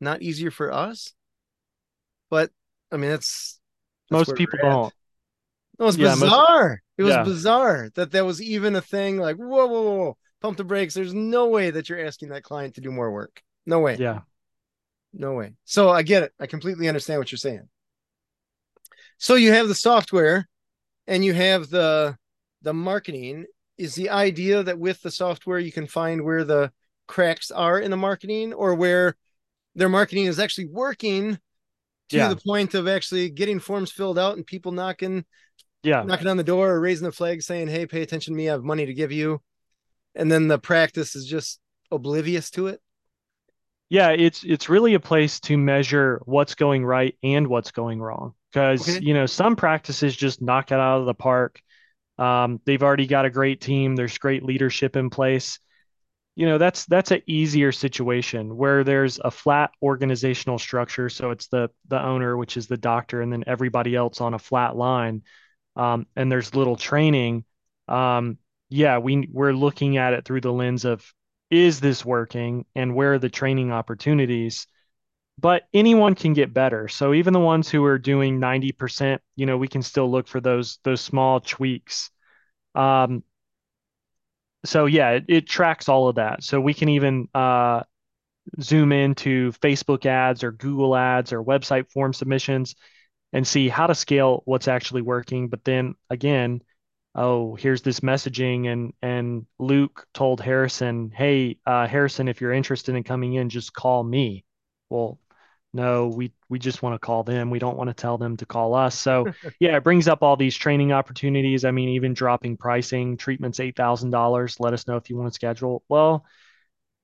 [0.00, 1.12] not easier for us?
[2.30, 2.50] But
[2.92, 3.58] I mean, that's,
[4.10, 4.92] that's Most people don't.
[5.78, 6.82] No, it's Yeah, most- bizarre.
[6.96, 7.22] it was yeah.
[7.22, 9.18] bizarre that that was even a thing.
[9.18, 10.94] Like, whoa, whoa, whoa, pump the brakes.
[10.94, 13.40] There's no way that you're asking that client to do more work.
[13.68, 13.96] No way.
[13.98, 14.20] Yeah.
[15.12, 15.52] No way.
[15.66, 16.32] So I get it.
[16.40, 17.68] I completely understand what you're saying.
[19.18, 20.48] So you have the software
[21.06, 22.16] and you have the
[22.62, 23.44] the marketing.
[23.76, 26.72] Is the idea that with the software you can find where the
[27.06, 29.16] cracks are in the marketing or where
[29.76, 31.38] their marketing is actually working
[32.08, 32.28] to Yeah.
[32.28, 35.24] the point of actually getting forms filled out and people knocking
[35.82, 36.02] Yeah.
[36.02, 38.52] knocking on the door or raising the flag saying, Hey, pay attention to me, I
[38.52, 39.42] have money to give you.
[40.14, 41.60] And then the practice is just
[41.92, 42.80] oblivious to it.
[43.90, 48.34] Yeah, it's it's really a place to measure what's going right and what's going wrong.
[48.52, 49.00] Because, Okay.
[49.00, 51.60] you know, some practices just knock it out of the park.
[52.18, 55.58] Um, they've already got a great team, there's great leadership in place.
[56.36, 61.08] You know, that's that's an easier situation where there's a flat organizational structure.
[61.08, 64.38] So it's the the owner, which is the doctor, and then everybody else on a
[64.38, 65.22] flat line.
[65.76, 67.44] Um, and there's little training.
[67.88, 68.38] Um,
[68.70, 71.04] yeah, we we're looking at it through the lens of
[71.50, 74.66] is this working and where are the training opportunities?
[75.38, 76.88] But anyone can get better.
[76.88, 80.40] So even the ones who are doing 90%, you know, we can still look for
[80.40, 82.10] those those small tweaks.
[82.74, 83.24] Um,
[84.64, 86.42] so yeah, it, it tracks all of that.
[86.42, 87.82] So we can even uh,
[88.62, 92.76] zoom into Facebook ads or Google ads or website form submissions.
[93.34, 95.48] and see how to scale what's actually working.
[95.48, 96.62] But then again,
[97.18, 102.94] oh, here's this messaging and and Luke told Harrison, hey, uh, Harrison, if you're interested
[102.96, 104.44] in coming in, just call me.
[104.90, 105.20] Well,
[105.74, 107.50] no, we we just want to call them.
[107.50, 108.98] We don't want to tell them to call us.
[108.98, 111.64] So yeah, it brings up all these training opportunities.
[111.66, 114.60] I mean, even dropping pricing, treatments eight thousand dollars.
[114.60, 115.84] Let us know if you want to schedule.
[115.88, 116.24] Well,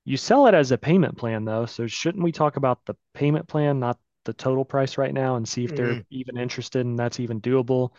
[0.04, 3.48] you sell it as a payment plan though, so shouldn't we talk about the payment
[3.48, 6.98] plan, not the total price right now, and see if they're hmm even interested and
[6.98, 7.90] that's even doable?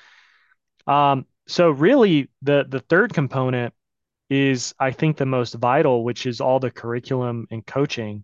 [0.87, 3.73] Um, so really, the the third component
[4.29, 8.23] is I think the most vital, which is all the curriculum and coaching.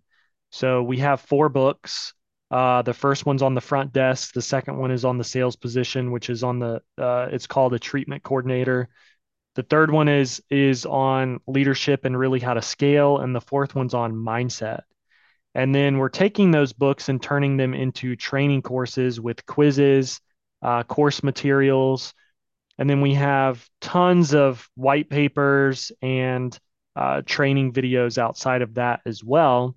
[0.50, 2.14] So we have four books.
[2.50, 4.34] Uh, the first one's on the front desk.
[4.34, 7.74] The second one is on the sales position, which is on the uh, it's called
[7.74, 8.88] a treatment coordinator.
[9.54, 13.74] The third one is is on leadership and really how to scale, and the fourth
[13.74, 14.80] one's on mindset.
[15.54, 20.20] And then we're taking those books and turning them into training courses with quizzes,
[20.62, 22.14] uh, course materials,
[22.78, 26.58] and then we have tons of white papers and
[26.96, 29.76] uh, training videos outside of that as well.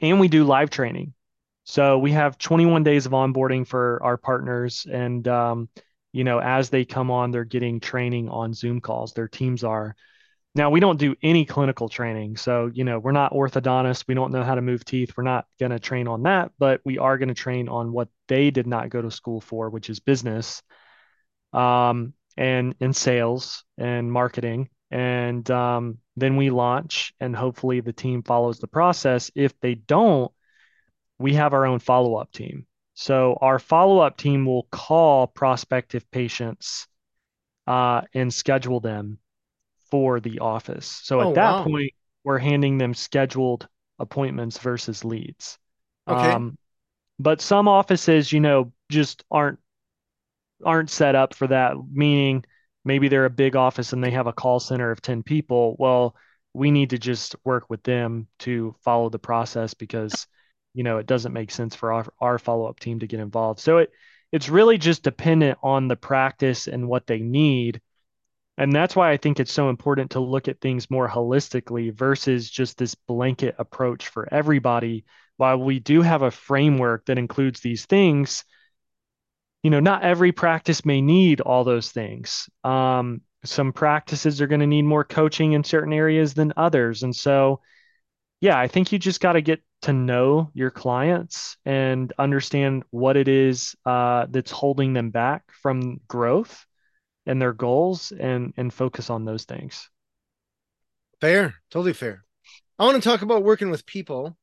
[0.00, 1.14] And we do live training.
[1.64, 4.86] So we have 21 days of onboarding for our partners.
[4.90, 5.68] And, um,
[6.12, 9.12] you know, as they come on, they're getting training on Zoom calls.
[9.12, 9.94] Their teams are.
[10.52, 12.36] Now, we don't do any clinical training.
[12.38, 14.04] So, you know, we're not orthodontists.
[14.08, 15.12] We don't know how to move teeth.
[15.16, 18.08] We're not going to train on that, but we are going to train on what
[18.26, 20.60] they did not go to school for, which is business
[21.52, 24.68] um, and in sales and marketing.
[24.90, 29.30] And um, then we launch, and hopefully the team follows the process.
[29.34, 30.32] If they don't,
[31.18, 32.66] we have our own follow up team.
[32.94, 36.86] So our follow up team will call prospective patients
[37.66, 39.18] uh, and schedule them
[39.90, 40.86] for the office.
[40.86, 41.64] So Oh at that wow.
[41.64, 41.92] point,
[42.24, 45.58] we're handing them scheduled appointments versus leads.
[46.08, 46.32] Okay.
[46.32, 46.58] Um,
[47.18, 49.58] but some offices, you know, just aren't
[50.64, 52.44] aren't set up for that, meaning
[52.84, 55.76] maybe they're a big office and they have a call center of 10 people.
[55.78, 56.16] Well,
[56.54, 60.26] we need to just work with them to follow the process because,
[60.74, 63.60] you know, it doesn't make sense for our, our follow-up team to get involved.
[63.60, 63.90] So it
[64.32, 67.80] it's really just dependent on the practice and what they need.
[68.56, 72.48] And that's why I think it's so important to look at things more holistically versus
[72.50, 75.04] just this blanket approach for everybody.
[75.36, 78.44] While we do have a framework that includes these things,
[79.62, 82.48] you know, not every practice may need all those things.
[82.64, 87.02] Um, some practices are going to need more coaching in certain areas than others.
[87.02, 87.60] And so,
[88.40, 93.16] yeah, I think you just got to get to know your clients and understand what
[93.16, 96.66] it is uh, that's holding them back from growth
[97.26, 99.88] and their goals and and focus on those things.
[101.20, 101.54] Fair.
[101.70, 102.24] Totally fair.
[102.78, 104.36] I want to talk about working with people.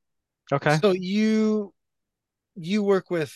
[0.51, 0.77] Okay.
[0.79, 1.73] So you
[2.55, 3.35] you work with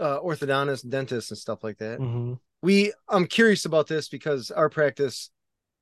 [0.00, 1.98] uh, orthodontists, dentists, and stuff like that.
[1.98, 5.30] hmm We I'm curious about this because our practice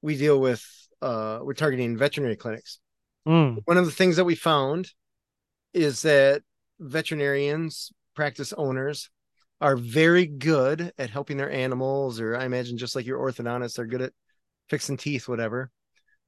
[0.03, 0.65] we deal with
[1.01, 2.81] uh, we're targeting veterinary clinics.
[3.27, 3.63] Mm.
[3.65, 4.91] One of the things that we found
[5.73, 6.43] is that
[6.81, 9.11] veterinarians, practice owners,
[9.61, 13.87] are very good at helping their animals, or I imagine just like your orthodontists, they're
[13.87, 14.13] good at
[14.69, 15.71] fixing teeth, whatever.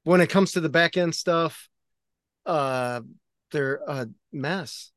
[0.03, 1.69] When it comes to the back end stuff,
[2.45, 3.01] uh,
[3.51, 4.91] they're a mess.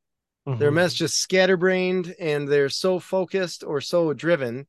[0.57, 4.67] They're a hmm mess, just scatterbrained, and they're so focused or so driven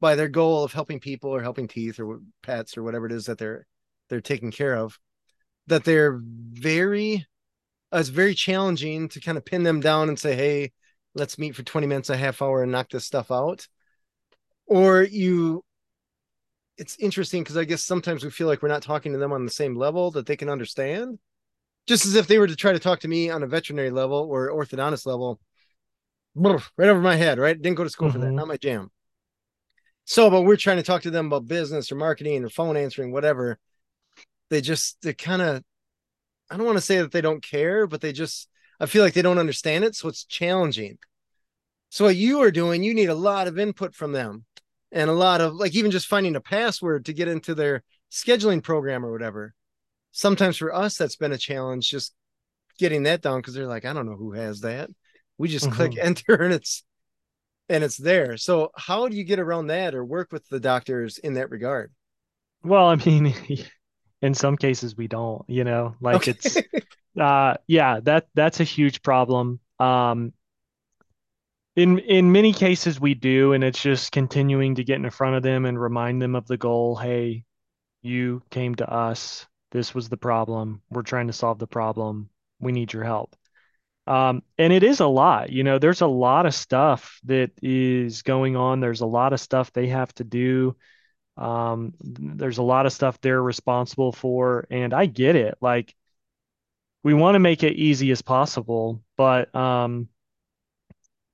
[0.00, 3.26] by their goal of helping people or helping teeth or pets or whatever it is
[3.26, 3.66] that they're
[4.10, 4.98] they're taking care of
[5.66, 7.26] that they're very
[7.94, 10.72] uh, it's very challenging to kind of pin them down and say hey
[11.14, 13.68] let's meet for 20 minutes a half hour and knock this stuff out.
[14.66, 15.64] Or you
[16.76, 19.44] it's interesting because i guess sometimes we feel like we're not talking to them on
[19.44, 21.18] the same level that they can understand
[21.86, 24.18] just as if they were to try to talk to me on a veterinary level
[24.30, 25.40] or orthodontist level
[26.76, 27.60] right over my head right?
[27.60, 28.28] Didn't go to school for that.
[28.28, 28.90] Hmm not my jam.
[30.04, 33.12] So but we're trying to talk to them about business or marketing or phone answering
[33.12, 33.58] whatever.
[34.50, 35.62] They just they kind of
[36.50, 38.48] I don't want to say that they don't care, but they just
[38.80, 40.98] I feel like they don't understand it, so it's challenging.
[41.90, 44.44] So what you are doing, you need a lot of input from them,
[44.90, 48.62] and a lot of like even just finding a password to get into their scheduling
[48.62, 49.54] program or whatever.
[50.14, 52.14] Sometimes for us, that's been a challenge just
[52.78, 54.90] getting that down because they're like, I don't know who has that.
[55.38, 56.84] We just click hmm enter and it's
[57.68, 58.36] and it's there.
[58.38, 61.92] So how do you get around that or work with the doctors in that regard?
[62.62, 63.34] Well, I mean,
[64.22, 66.28] in some cases we don't, you know, like Okay.
[66.28, 66.62] it's
[67.20, 69.60] uh yeah, that that's a huge problem.
[69.78, 70.32] Um
[71.76, 75.42] in in many cases we do, and it's just continuing to get in front of
[75.42, 76.96] them and remind them of the goal.
[76.96, 77.44] Hey,
[78.02, 79.46] you came to us.
[79.74, 80.80] This was the problem.
[80.88, 82.30] We're trying to solve the problem.
[82.60, 83.36] We need your help.
[84.06, 88.22] Um, and it is a lot, you know, there's a lot of stuff that is
[88.22, 88.80] going on.
[88.80, 90.76] There's a lot of stuff they have to do.
[91.36, 95.56] Um, there's a lot of stuff they're responsible for, and I get it.
[95.60, 95.94] Like
[97.02, 100.08] we want to make it easy as possible, but um,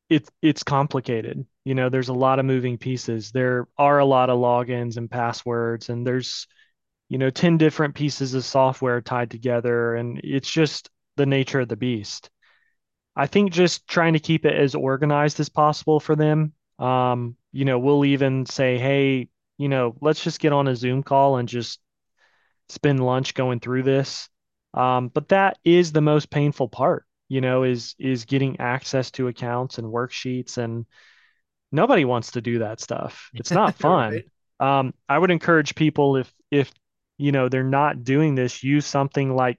[0.08, 1.46] it's it's complicated.
[1.64, 3.30] You know, there's a lot of moving pieces.
[3.32, 6.46] There are a lot of logins and passwords, and there's,
[7.10, 11.68] you know, 10 different pieces of software tied together, and it's just the nature of
[11.68, 12.30] the beast.
[13.16, 16.52] I think just trying to keep it as organized as possible for them.
[16.78, 21.02] Um, you know, we'll even say, hey, you know, let's just get on a Zoom
[21.02, 21.80] call and just
[22.68, 24.28] spend lunch going through this.
[24.72, 29.26] Um, but that is the most painful part, you know, is is getting access to
[29.26, 30.86] accounts and worksheets and
[31.72, 33.30] nobody wants to do that stuff.
[33.34, 34.12] It's not fun.
[34.12, 34.24] Right.
[34.60, 36.72] Um, I would encourage people if if
[37.20, 39.58] you know they're not doing this, use something like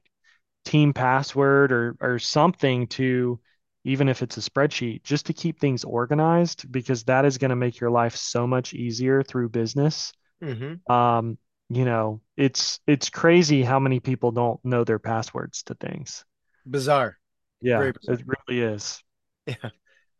[0.65, 3.39] team password or or something to
[3.83, 7.55] even if it's a spreadsheet just to keep things organized because that is going to
[7.55, 10.11] make your life so much easier through business.
[10.43, 10.91] Mm-hmm.
[10.91, 11.37] um,
[11.69, 16.25] you know it's it's crazy how many people don't know their passwords to things.
[16.65, 17.17] Bizarre.
[17.61, 18.15] Yeah bizarre.
[18.15, 19.03] it really is.
[19.45, 19.69] Yeah.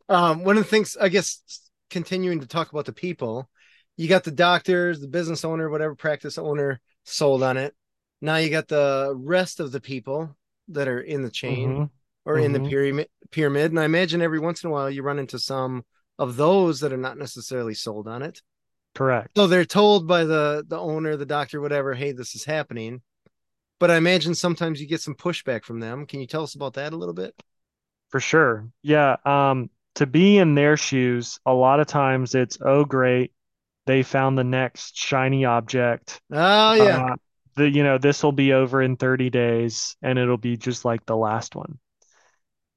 [0.08, 1.42] Um, one of the things i guess
[1.88, 3.48] continuing to talk about the people
[3.96, 7.74] you got the doctors the business owner whatever practice owner sold on it
[8.22, 10.34] now you got the rest of the people
[10.68, 11.84] that are in the chain mm-hmm.
[12.24, 12.44] or mm-hmm.
[12.44, 12.68] in the mm-hmm.
[12.68, 13.72] pyramid pyramid.
[13.72, 15.84] And I imagine every once in a while you run into some
[16.18, 18.40] of those that are not necessarily sold on it.
[18.94, 19.30] Correct.
[19.36, 23.02] So they're told by the the owner, the doctor, whatever, hey, this is happening.
[23.80, 26.06] But I imagine sometimes you get some pushback from them.
[26.06, 27.34] Can you tell us about that a little bit?
[28.10, 28.68] For sure.
[28.82, 29.16] Yeah.
[29.24, 33.32] Um, to be in their shoes, a lot of times it's, oh, great.
[33.86, 36.20] They found the next shiny object.
[36.30, 37.12] Oh, yeah.
[37.12, 37.16] Uh,
[37.54, 41.04] the you know this will be over in 30 days and it'll be just like
[41.04, 41.78] the last one.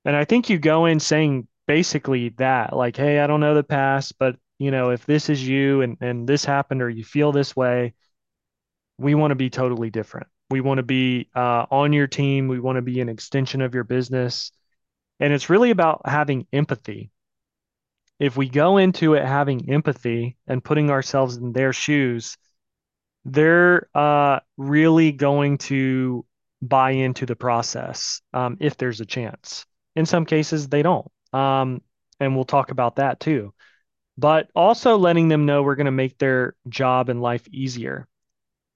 [0.03, 3.63] And i think you go in saying basically that like hey i don't know the
[3.63, 7.31] past but you know if this is you and and this happened or you feel
[7.31, 7.93] this way
[8.97, 10.27] we want to be totally different.
[10.49, 12.47] We want to be uh, on your team.
[12.47, 14.51] We want to be an extension of your business.
[15.19, 17.11] And it's really about having empathy
[18.19, 22.37] if we go into it having empathy and putting ourselves in their shoes
[23.25, 26.25] they're uh, really going to
[26.61, 29.65] buy into the process um, if there's a chance.
[29.95, 31.09] In some cases, they don't.
[31.33, 31.81] Um,
[32.19, 33.53] and we'll talk about that too.
[34.17, 38.07] But also letting them know we're going to make their job and life easier.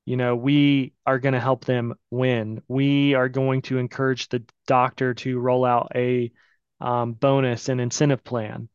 [0.05, 2.61] You know, we are going to help them win.
[2.67, 6.31] We are going to encourage the doctor to roll out a
[6.81, 8.69] um, bonus and incentive plan.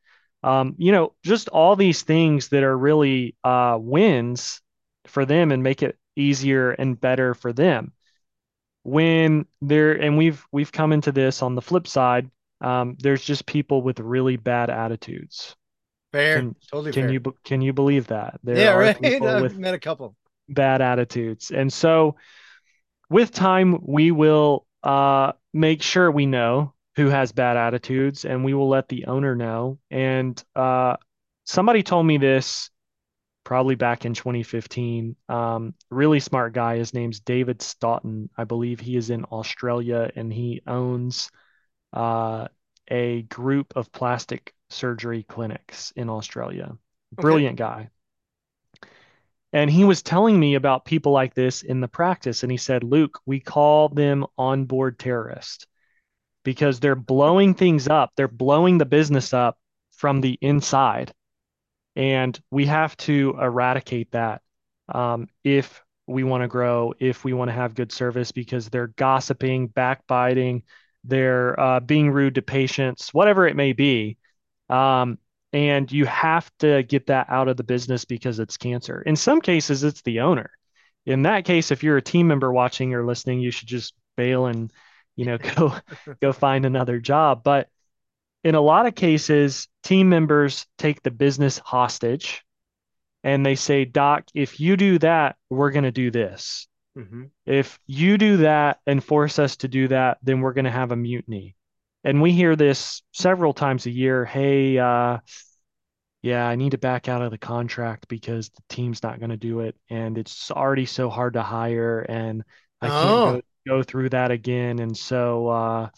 [0.45, 4.61] Um, you know, just all these things that are really uh, wins
[5.07, 7.93] for them and make it easier and better for them.
[8.83, 12.31] When there and we've we've come into this on the flip side
[12.61, 15.57] um, there's just people with really bad attitudes.
[16.13, 16.39] Fair.
[16.39, 17.13] Can, totally can fair.
[17.13, 18.39] you can you believe that?
[18.43, 18.97] There yeah right.
[19.23, 20.17] i've met a couple.
[20.49, 21.51] bad attitudes.
[21.51, 22.17] And so
[23.11, 28.55] with time we will uh, make sure we know who has bad attitudes and we
[28.55, 30.97] will let the owner know and uh,
[31.45, 32.71] somebody told me this
[33.45, 35.15] probably back in 2015.
[35.29, 36.79] Um, really smart guy.
[36.79, 38.31] His name's David Stoughton.
[38.37, 41.31] I believe he is in Australia and he owns
[41.93, 42.49] uh,
[42.89, 46.77] a group of plastic surgery clinics in Australia.
[47.13, 47.71] Brilliant okay.
[47.71, 47.91] guy.
[49.53, 52.43] And he was telling me about people like this in the practice.
[52.43, 55.67] And he said, Luke, we call them onboard terrorists
[56.45, 58.13] because they're blowing things up.
[58.17, 59.59] They're blowing the business up
[59.93, 61.13] from the inside
[61.97, 64.43] and we have to eradicate that
[64.89, 68.89] um, if we want to grow, if we want to have good service, because they're
[68.89, 70.65] gossiping, backbiting,
[71.05, 74.19] they're uh, being rude to patients, whatever it may be.
[74.69, 75.19] Um,
[75.53, 79.03] and you have to get that out of the business because it's cancer.
[79.03, 80.51] In some cases, it's the owner.
[81.07, 84.47] In that case, if you're a team member watching or listening, you should just bail
[84.47, 84.73] and
[85.17, 85.75] you know go
[86.21, 87.43] go find another job.
[87.45, 87.69] But
[88.43, 92.45] in a lot of cases, team members take the business hostage
[93.25, 96.69] and they say, Doc, if you do that, we're going to do this.
[96.97, 97.25] Mm-hmm.
[97.47, 100.93] If you do that and force us to do that, then we're going to have
[100.93, 101.57] a mutiny.
[102.05, 104.27] And we hear this several times a year.
[104.27, 105.19] Hey, uh,
[106.21, 109.39] yeah, I need to back out of the contract because the team's not going to
[109.39, 109.75] do it.
[109.89, 112.01] And it's already so hard to hire.
[112.01, 112.45] And
[112.83, 113.33] I can't oh.
[113.33, 114.79] go, go, through that again.
[114.79, 115.89] And so, uh,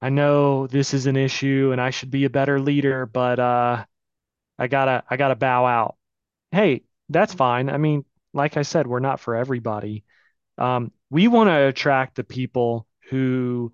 [0.00, 3.84] I know this is an issue and I should be a better leader, but uh,
[4.58, 5.96] I gotta I gotta bow out.
[6.52, 7.70] Hey, that's fine.
[7.70, 10.04] I mean, like I said, we're not for everybody.
[10.58, 13.72] Um, we want to attract the people who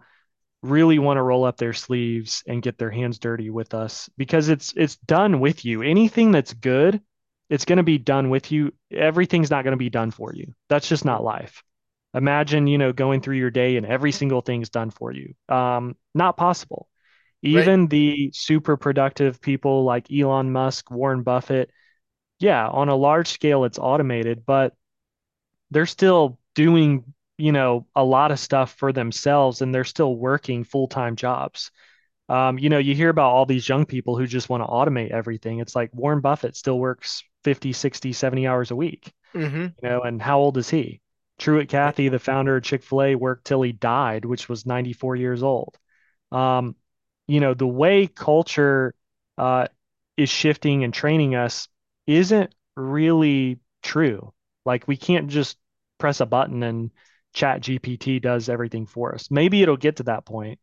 [0.63, 4.49] really want to roll up their sleeves and get their hands dirty with us because
[4.49, 5.83] it's it's done with you.
[5.83, 7.03] Anything that's good,
[7.51, 8.73] it's going to be done with you.
[8.91, 10.55] Everything's not going to be done for you.
[10.69, 11.63] That's just not life.
[12.15, 15.35] Imagine, you know, going through your day and every single thing's done for you.
[15.49, 16.89] Um, not possible.
[17.43, 17.91] Even right.
[17.91, 21.71] the super productive people like Elon Musk, Warren Buffett,
[22.39, 24.75] yeah, on a large scale, it's automated, but
[25.71, 27.05] they're still doing
[27.37, 31.71] you know a lot of stuff for themselves and they're still working full-time jobs
[32.29, 35.11] um, you know you hear about all these young people who just want to automate
[35.11, 39.63] everything it's like warren buffett still works 50 60 70 hours a week mm-hmm.
[39.63, 41.01] you know and how old is he
[41.39, 45.79] truett cathy the founder of chick-fil-a worked till he died which was 94 years old.
[46.33, 46.77] Um,
[47.27, 48.95] you know the way culture
[49.39, 49.69] uh,
[50.17, 51.69] is shifting and training us
[52.07, 54.33] isn't really true.
[54.65, 55.59] Like we can't just
[55.99, 56.91] press a button and
[57.33, 59.31] chat gpt does everything for us.
[59.31, 60.61] Maybe it'll get to that point.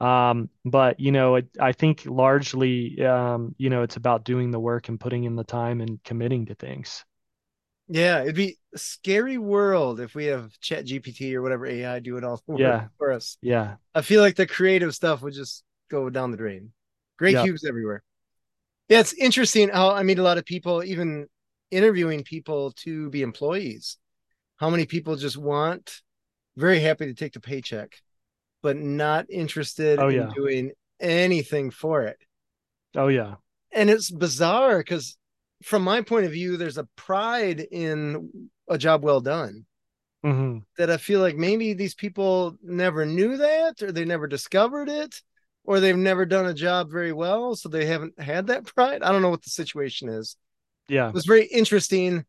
[0.00, 4.58] Um, but you know it, i think largely um, you know it's about doing the
[4.60, 7.04] work and putting in the time and committing to things
[7.90, 12.16] yeah it'd be a scary world if we have chat gpt or whatever ai do
[12.16, 12.86] it all yeah.
[12.98, 13.36] for us.
[13.42, 13.76] Yeah.
[13.94, 16.72] I feel like the creative stuff would just go down the drain.
[17.18, 17.44] Great yep.
[17.44, 18.02] cubes everywhere.
[18.88, 21.26] Yeah it's interesting how i meet a lot of people even
[21.70, 23.96] interviewing people to be employees.
[24.56, 26.02] How many people just want
[26.56, 27.94] very happy to take the paycheck
[28.62, 30.30] but not interested oh, in yeah.
[30.34, 32.18] doing anything for it.
[32.94, 33.36] Oh yeah.
[33.72, 35.16] And it's bizarre because
[35.62, 39.64] from my point of view there's a pride in a job well done
[40.24, 40.58] mm-hmm.
[40.78, 45.20] that i feel like maybe these people never knew that or they never discovered it
[45.64, 49.12] or they've never done a job very well so they haven't had that pride i
[49.12, 50.36] don't know what the situation is
[50.88, 52.24] yeah it was very interesting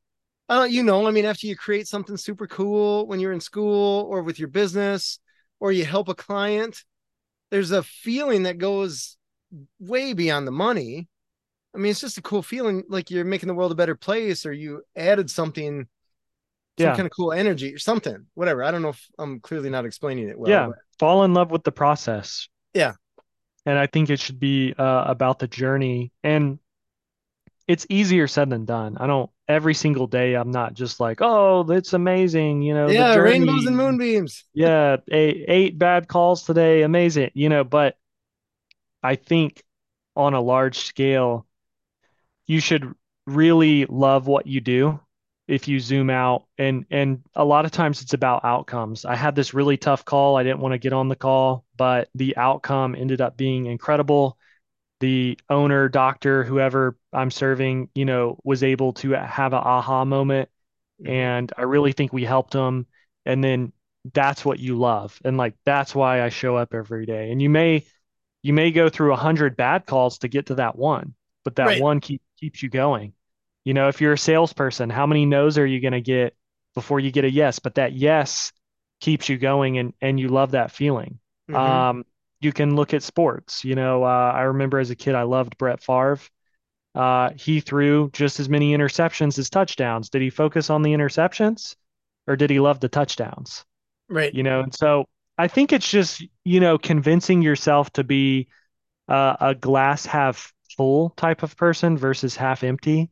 [0.49, 3.39] I don't, you know, I mean, after you create something super cool when you're in
[3.39, 5.17] school or with your business,
[5.61, 6.83] or you help a client,
[7.51, 9.15] there's a feeling that goes
[9.79, 11.07] way beyond the money.
[11.73, 14.45] I mean, it's just a cool feeling, like you're making the world a better place,
[14.45, 15.87] or you added something,
[16.77, 16.95] some yeah.
[16.95, 18.63] kind of cool energy or something, whatever.
[18.63, 20.49] I don't know if I'm clearly not explaining it well.
[20.49, 20.77] Yeah, but...
[20.99, 22.49] fall in love with the process.
[22.73, 22.93] Yeah,
[23.65, 26.59] and I think it should be uh, about the journey, and
[27.67, 28.97] it's easier said than done.
[28.99, 32.89] I don't every single day I'm not just like, oh, it's amazing, you know.
[32.89, 34.45] Yeah, rainbows and moonbeams.
[34.53, 37.63] yeah, eight, eight bad calls today, amazing, you know.
[37.63, 37.97] But
[39.03, 39.61] I think
[40.15, 41.45] on a large scale,
[42.47, 42.93] you should
[43.27, 44.99] really love what you do
[45.47, 49.35] if you zoom out and and a lot of times it's about outcomes i had
[49.35, 52.95] this really tough call i didn't want to get on the call but the outcome
[52.95, 54.37] ended up being incredible
[55.01, 60.47] the owner, doctor, whoever I'm serving, you know, was able to have an aha moment.
[61.01, 61.11] Mm-hmm.
[61.11, 62.85] And I really think we helped them.
[63.25, 63.73] And then
[64.13, 65.19] that's what you love.
[65.25, 67.31] And like, that's why I show up every day.
[67.31, 67.83] And you may,
[68.43, 71.65] you may go through a hundred bad calls to get to that one, but that
[71.65, 71.81] right.
[71.81, 73.13] one keep, keeps you going.
[73.63, 76.35] You know, if you're a salesperson, how many no's are you going to get
[76.73, 77.59] before you get a yes?
[77.59, 78.51] But that yes
[78.99, 81.19] keeps you going and, and you love that feeling.
[81.49, 81.55] Mm-hmm.
[81.55, 82.05] Um,
[82.39, 83.63] you can look at sports.
[83.63, 86.19] You know, uh, I remember as a kid, I loved Brett Favre.
[86.93, 90.09] Uh, he threw just as many interceptions as touchdowns.
[90.09, 91.75] Did he focus on the interceptions
[92.27, 93.63] or did he love the touchdowns?
[94.09, 94.33] Right.
[94.33, 95.05] You know, and so
[95.37, 98.49] I think it's just, you know, convincing yourself to be
[99.07, 103.11] uh, a glass half full type of person versus half empty.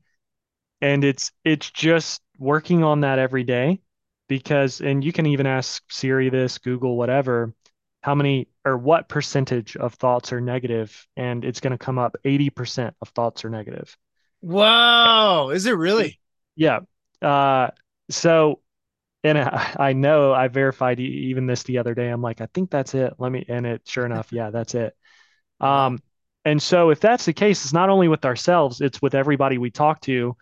[0.81, 3.81] And it's, it's just working on that every day
[4.27, 7.53] because, and you can even ask Siri this, Google, whatever
[8.01, 11.05] how many or what percentage of thoughts are negative?
[11.17, 13.95] And it's going to come up 80% of thoughts are negative.
[14.41, 15.49] Wow.
[15.49, 16.19] Is it really?
[16.55, 16.79] Yeah.
[17.21, 17.69] Uh,
[18.09, 18.61] so
[19.23, 22.07] and I, I know i verified even this the other day.
[22.07, 23.13] I'm like i think that's it.
[23.19, 24.95] Let me and it sure enough yeah that's it.
[25.59, 25.99] Um
[26.49, 29.71] and so if that's the case it's not only with ourselves it's with everybody we
[29.71, 30.35] talk to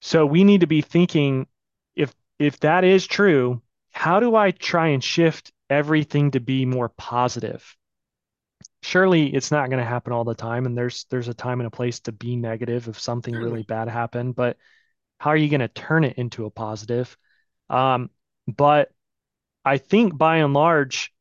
[0.00, 1.46] so we need to be thinking
[1.94, 6.88] if if that is true how do i try and shift everything to be more
[6.88, 7.76] positive.
[8.82, 11.66] Surely it's not going to happen all the time, and there's there's a time and
[11.66, 14.36] a place to be negative if something really bad happened.
[14.36, 14.56] But
[15.18, 17.16] how are you going to turn it into a positive?
[17.68, 18.10] Um,
[18.46, 18.92] but
[19.64, 21.12] I think by and large,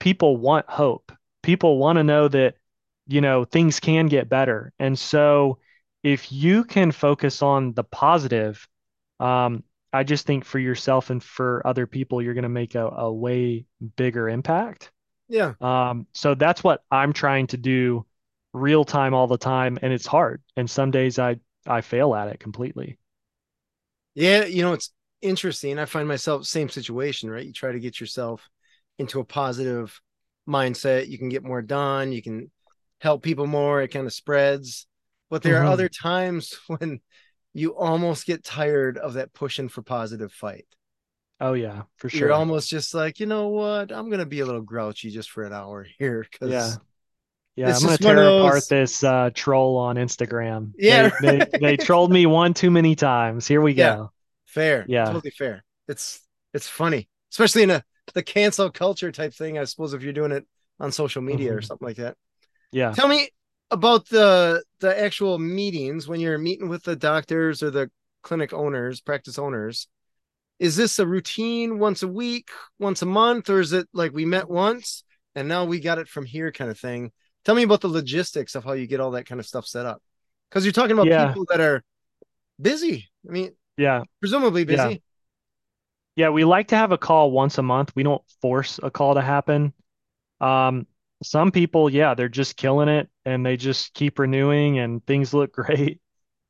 [0.00, 1.12] people want hope.
[1.42, 2.56] People want to know that
[3.08, 5.58] you know things can get better, and so
[6.02, 8.68] if you can focus on the positive,
[9.18, 12.86] um, I just think for yourself and for other people, you're going to make a,
[12.86, 14.92] a way bigger impact.
[15.28, 15.54] Yeah.
[15.60, 18.06] Um, so that's what I'm trying to do
[18.52, 19.78] real time all the time.
[19.82, 20.42] And it's hard.
[20.56, 21.36] And some days I,
[21.66, 22.98] I fail at it completely.
[24.14, 24.44] Yeah.
[24.44, 25.78] You know, it's interesting.
[25.78, 27.44] I find myself same situation, right?
[27.44, 28.48] You try to get yourself
[28.98, 30.00] into a positive
[30.48, 31.08] mindset.
[31.08, 32.12] You can get more done.
[32.12, 32.50] You can
[33.00, 33.80] help people more.
[33.82, 34.86] It kind of spreads.
[35.30, 35.66] But there mm-hmm.
[35.66, 37.00] are other times when
[37.54, 40.66] you almost get tired of that pushing for positive fight.
[41.40, 42.20] Oh yeah, for sure.
[42.20, 43.92] You're almost just like, you know what?
[43.92, 46.74] I'm gonna be a little grouchy just for an hour here because yeah,
[47.54, 47.74] yeah.
[47.74, 48.44] I'm gonna tear those...
[48.44, 50.72] apart this uh, troll on Instagram.
[50.76, 53.46] Yeah, they, they, they, trolled me one too many times.
[53.46, 53.96] Here we yeah.
[53.96, 54.12] go.
[54.46, 54.84] Fair.
[54.88, 55.64] Yeah, totally fair.
[55.86, 56.20] It's
[56.52, 57.84] it's funny, especially in a
[58.14, 59.58] the cancel culture type thing.
[59.58, 60.44] I suppose if you're doing it
[60.80, 61.58] on social media mm-hmm.
[61.58, 62.16] or something like that.
[62.72, 62.92] Yeah.
[62.92, 63.28] Tell me
[63.70, 67.90] about the the actual meetings when you're meeting with the doctors or the
[68.22, 69.88] clinic owners, practice owners.
[70.58, 74.24] Is this a routine once a week, once a month, or is it like we
[74.24, 75.04] met once
[75.34, 77.12] and now we got it from here kind of thing?
[77.44, 79.86] Tell me about the logistics of how you get all that kind of stuff set
[79.86, 80.02] up.
[80.50, 81.28] Because you're talking about yeah.
[81.28, 81.84] people that are
[82.60, 83.08] busy.
[83.26, 85.02] I mean, yeah, presumably busy.
[86.16, 86.26] Yeah.
[86.26, 87.92] yeah, we like to have a call once a month.
[87.94, 89.72] We don't force a call to happen.
[90.40, 90.86] Um,
[91.22, 95.52] some people, yeah, they're just killing it and they just keep renewing and things look
[95.54, 96.00] great.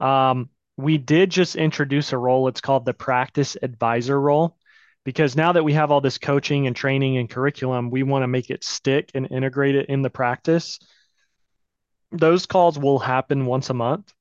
[0.01, 2.49] Um, we did just introduce a role.
[2.49, 4.57] It's called the practice advisor role
[5.05, 8.29] because now that we have all this coaching and training and curriculum, we want to
[8.29, 10.79] make it stick and integrate it in the practice.
[12.13, 14.13] Those calls will happen once a month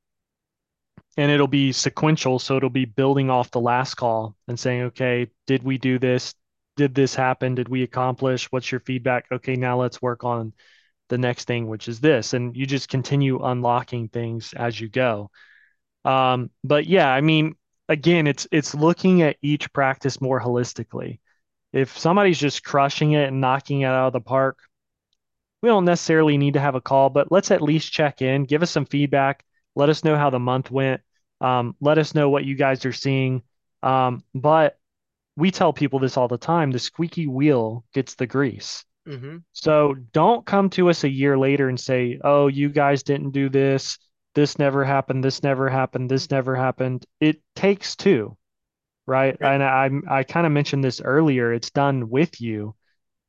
[1.17, 2.39] and it'll be sequential.
[2.39, 6.33] So it'll be building off the last call and saying, okay, did we do this?
[6.77, 7.55] Did this happen?
[7.55, 8.49] Did we accomplish?
[8.51, 9.25] What's your feedback?
[9.31, 10.53] Okay, now let's work on
[11.09, 12.33] the next thing, which is this.
[12.33, 15.29] And you just continue unlocking things as you go.
[16.05, 17.55] Um, but yeah, I mean,
[17.89, 21.19] again, it's it's looking at each practice more holistically.
[21.73, 24.59] If somebody's just crushing it and knocking it out of the park,
[25.61, 28.63] we don't necessarily need to have a call, but let's at least check in, give
[28.63, 29.43] us some feedback,
[29.75, 31.01] let us know how the month went,
[31.41, 33.41] um, let us know what you guys are seeing.
[33.83, 34.77] Um, but
[35.37, 38.83] we tell people this all the time the squeaky wheel gets the grease.
[39.07, 39.37] Mm-hmm.
[39.53, 43.47] So don't come to us a year later and say, oh, you guys didn't do
[43.47, 43.99] this.
[44.35, 45.23] This never happened.
[45.23, 46.09] This never happened.
[46.09, 47.05] This never happened.
[47.21, 48.35] It takes two,
[49.05, 49.37] right?
[49.39, 49.53] right.
[49.53, 51.53] And I, I kind of mentioned this earlier.
[51.53, 52.75] It's done with you.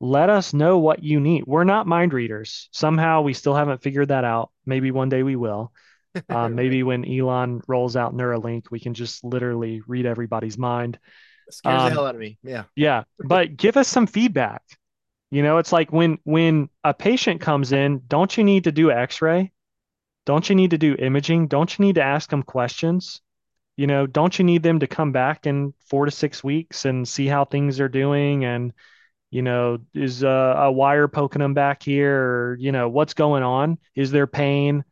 [0.00, 1.44] Let us know what you need.
[1.46, 2.68] We're not mind readers.
[2.72, 4.50] Somehow we still haven't figured that out.
[4.64, 5.72] Maybe one day we will.
[6.30, 10.98] Um, maybe when Elon rolls out Neuralink, we can just literally read everybody's mind
[11.50, 12.38] scares um, the hell out of me.
[12.42, 12.64] Yeah.
[12.76, 13.04] Yeah.
[13.18, 14.62] But give us some feedback.
[15.30, 18.90] You know, it's like when when a patient comes in, don't you need to do
[18.90, 19.52] x-ray?
[20.24, 21.48] Don't you need to do imaging?
[21.48, 23.20] Don't you need to ask them questions?
[23.76, 27.06] You know, don't you need them to come back in 4 to 6 weeks and
[27.06, 28.72] see how things are doing and
[29.30, 33.42] you know, is a, a wire poking them back here or you know, what's going
[33.42, 33.78] on?
[33.94, 34.84] Is there pain?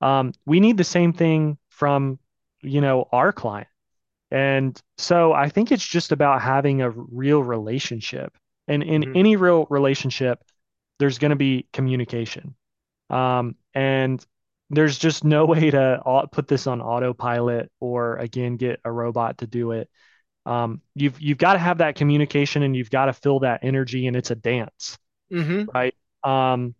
[0.00, 2.18] Um, we need the same thing from
[2.62, 3.68] you know our client
[4.32, 8.34] and so I think it's just about having a real relationship.
[8.66, 9.16] And in mm-hmm.
[9.16, 10.42] any real relationship,
[10.98, 12.54] there's going to be communication.
[13.10, 14.24] Um, and
[14.70, 19.46] there's just no way to put this on autopilot or again get a robot to
[19.46, 19.90] do it.
[20.46, 24.06] Um, you've you've got to have that communication and you've got to fill that energy,
[24.06, 24.96] and it's a dance,
[25.30, 25.64] mm-hmm.
[25.74, 25.94] right?
[26.24, 26.74] Um,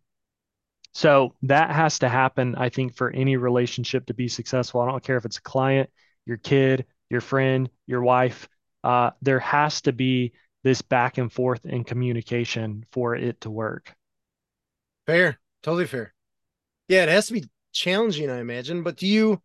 [0.95, 4.81] so that has to happen, I think, for any relationship to be successful.
[4.81, 5.91] I don't care if it's a client,
[6.25, 8.49] your kid, your friend, your wife.
[8.83, 10.33] Uh, there has to be
[10.65, 13.95] this back and forth in communication for it to work.
[15.07, 16.15] Fair, totally fair.
[16.89, 18.83] Yeah, it has to be challenging, I imagine.
[18.83, 19.41] But do you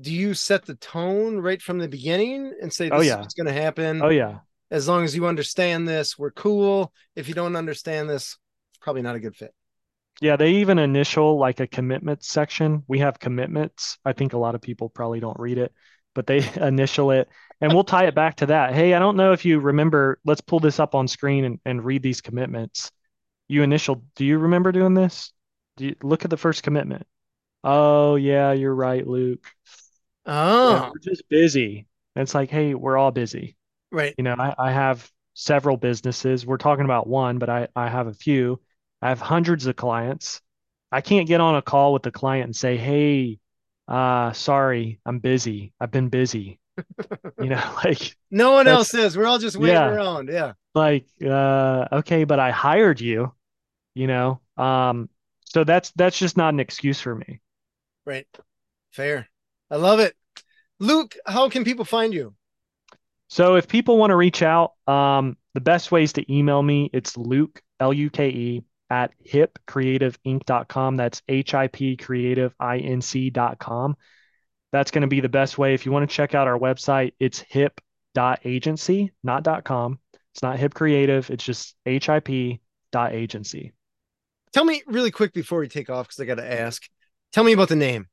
[0.00, 3.14] do you set the tone right from the beginning and say oh, this yeah.
[3.14, 4.00] is what's going to happen?
[4.02, 4.38] Oh yeah.
[4.70, 6.92] As long as you understand this, we're cool.
[7.14, 8.38] If you don't understand this,
[8.70, 9.52] it's probably not a good fit.
[10.22, 12.84] Yeah, they even initial like a commitment section.
[12.86, 13.98] We have commitments.
[14.04, 15.72] I think a lot of people probably don't read it
[16.14, 17.28] but they initial it
[17.60, 18.74] and we'll tie it back to that.
[18.74, 21.84] Hey, I don't know if you remember, let's pull this up on screen and, and
[21.84, 22.90] read these commitments.
[23.48, 25.32] You initial, do you remember doing this?
[25.76, 27.06] Do you look at the first commitment?
[27.62, 29.46] Oh, yeah, you're right, Luke.
[30.24, 31.86] Oh, yeah, we're just busy.
[32.16, 33.56] And it's like, hey, we're all busy.
[33.92, 34.14] Right.
[34.16, 36.46] You know, I, I have several businesses.
[36.46, 38.60] We're talking about one, but I, I have a few.
[39.02, 40.40] I have hundreds of clients.
[40.92, 43.38] I can't get on a call with the client and say, hey,
[43.90, 45.72] uh sorry i'm busy.
[45.80, 46.58] I've been busy.
[47.40, 49.16] You know like no one else is.
[49.16, 50.52] We're all just waiting yeah, around yeah.
[50.74, 53.32] Like uh okay but i hired you
[53.94, 54.40] you know?
[54.56, 55.08] Um
[55.44, 57.40] so that's that's just not an excuse for me.
[58.06, 58.26] Right.
[58.92, 59.28] Fair.
[59.70, 60.14] I love it.
[60.78, 62.34] Luke how can people find you?
[63.28, 66.88] So if people want to reach out um the best way is to email me
[66.92, 70.96] it's luke l-u-k-e at hipcreativeinc.com.
[70.96, 73.96] That's H-I-P creativeinc.com.
[74.72, 75.74] That's going to be the best way.
[75.74, 79.98] If you want to check out our website, it's hip.agency, not .com.
[80.34, 81.30] It's not hip creative.
[81.30, 83.72] It's just hip.agency.
[84.52, 86.82] Tell me really quick before we take off, because I got to ask.
[87.32, 88.08] Tell me about the name.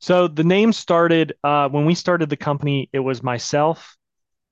[0.00, 2.88] So the name started uh, when we started the company.
[2.92, 3.96] It was myself,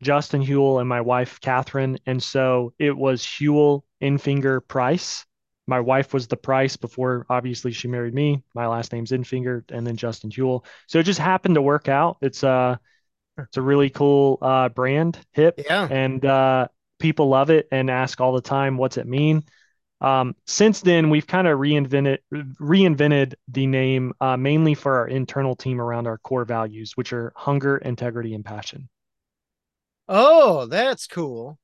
[0.02, 5.24] Justin Hewell, and my wife Catherine, and so it was Hewell Infinger Price.
[5.66, 8.42] My wife was the Price before, obviously, she married me.
[8.54, 10.64] My last name's Infinger, and then Justin Hewell.
[10.86, 12.18] So it just happened to work out.
[12.22, 12.76] It's a uh,
[13.38, 15.88] it's a really cool uh, brand, hip, Yeah.
[15.88, 16.68] and uh,
[16.98, 19.44] people love it and ask all the time, "What's it mean?"
[20.00, 25.56] Um, since then, we've kind of reinvented reinvented the name uh, mainly for our internal
[25.56, 28.88] team around our core values, which are hunger, integrity, and passion.
[30.08, 31.58] Oh, that's cool.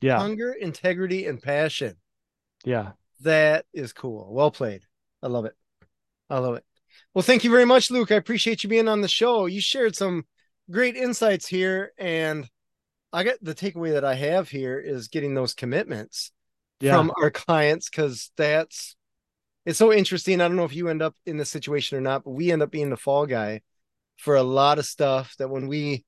[0.00, 1.96] Yeah, Hunger, integrity, and passion.
[2.64, 2.92] yeah.
[3.22, 4.28] That is cool.
[4.32, 4.82] Well played.
[5.22, 5.54] I love it.
[6.30, 6.64] I love it.
[7.14, 8.12] Well, thank you very much, Luke.
[8.12, 9.46] I appreciate you being on the show.
[9.46, 10.24] You shared some
[10.70, 12.48] great insights here, and
[13.12, 16.30] I got the takeaway that I have here is getting those commitments
[16.80, 16.96] Yeah.
[16.96, 18.94] from our clients because that's
[19.66, 20.40] it's so interesting.
[20.40, 22.62] I don't know if you end up in this situation or not, but we end
[22.62, 23.62] up being the fall guy
[24.16, 26.04] for a lot of stuff that when we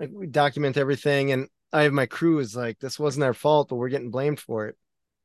[0.00, 3.68] like we document everything and I have my crew is like, this wasn't our fault,
[3.68, 4.76] but we're getting blamed for it.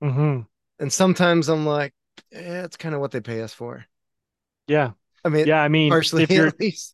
[0.02, 0.42] hmm
[0.80, 1.94] And sometimes I'm like,
[2.32, 3.86] eh, it's kind of what they pay us for.
[4.68, 4.92] Yeah.
[5.26, 5.62] I mean, Yeah.
[5.62, 6.52] I mean, if you're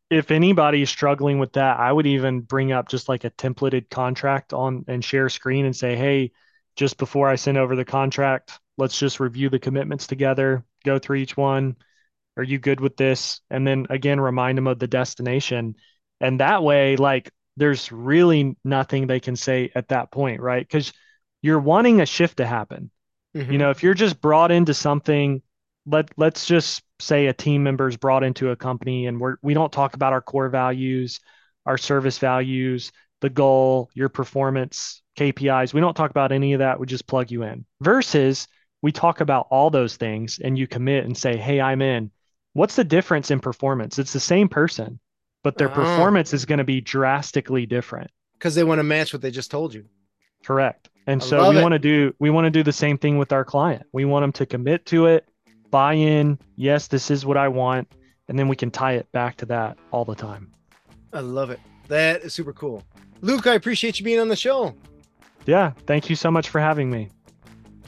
[0.10, 3.90] if anybody is struggling with that, I would even bring up just like a templated
[3.90, 6.32] contract on and share screen and say, hey,
[6.76, 11.18] just before I send over the contract, let's just review the commitments together, go through
[11.18, 11.76] each one.
[12.38, 13.42] Are you good with this?
[13.50, 15.76] And then again, remind them of the destination.
[16.22, 20.66] And that way, like, there's really nothing they can say at that point, right?
[20.66, 20.94] Because
[21.42, 22.90] you're wanting a shift to happen.
[23.36, 23.52] Mhm.
[23.52, 25.42] You know, if you're just brought into something,
[25.86, 29.54] let let's just say a team member is brought into a company and we're we
[29.54, 31.20] don't talk about our core values,
[31.66, 32.92] our service values,
[33.22, 35.74] the goal, your performance, KPIs.
[35.74, 36.80] We don't talk about any of that.
[36.80, 37.66] We just plug you in.
[37.82, 38.48] Versus
[38.82, 42.12] we talk about all those things and you commit and say, "Hey, I'm in."
[42.54, 44.00] What's the difference in performance?
[44.00, 45.00] It's the same person,
[45.44, 45.74] but their Oh.
[45.74, 48.10] performance is going to be drastically different.
[48.34, 49.84] because they want to match what they just told you.
[50.46, 50.90] Correct.
[51.08, 53.34] And I so we want to do we want to do the same thing with
[53.34, 53.84] our client.
[53.92, 55.28] We want them to commit to it,
[55.72, 57.92] buy in, yes, this is what I want,
[58.30, 60.52] and then we can tie it back to that all the time.
[61.12, 61.60] I love it.
[61.90, 62.84] That is super cool.
[63.22, 64.74] Luke, I appreciate you being on the show.
[65.46, 67.10] Yeah, thank you so much for having me.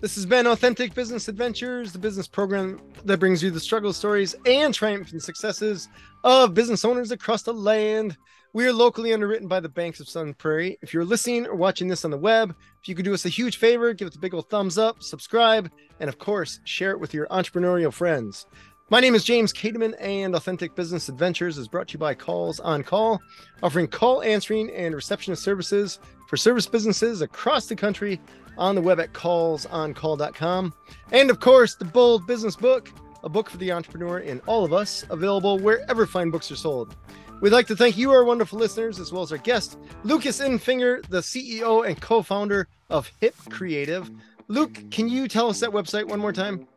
[0.01, 4.35] This has been Authentic Business Adventures, the business program that brings you the struggle stories
[4.47, 5.89] and triumphant successes
[6.23, 8.17] of business owners across the land.
[8.53, 10.79] We are locally underwritten by the Banks of Sun Prairie.
[10.81, 13.29] If you're listening or watching this on the web, if you could do us a
[13.29, 16.99] huge favor, give us a big old thumbs up, subscribe, and of course, share it
[16.99, 18.47] with your entrepreneurial friends.
[18.91, 22.59] My name is James Kademan, and Authentic Business Adventures is brought to you by Calls
[22.59, 23.21] on Call,
[23.63, 28.19] offering call answering and receptionist services for service businesses across the country
[28.57, 30.73] on the web at callsoncall.com.
[31.13, 32.91] And of course, the Bold Business Book,
[33.23, 36.93] a book for the entrepreneur in all of us, available wherever fine books are sold.
[37.39, 41.07] We'd like to thank you, our wonderful listeners, as well as our guest, Lucas Infinger,
[41.07, 44.11] the CEO and co founder of Hip Creative.
[44.51, 46.67] Luke, can you tell us that website one more time?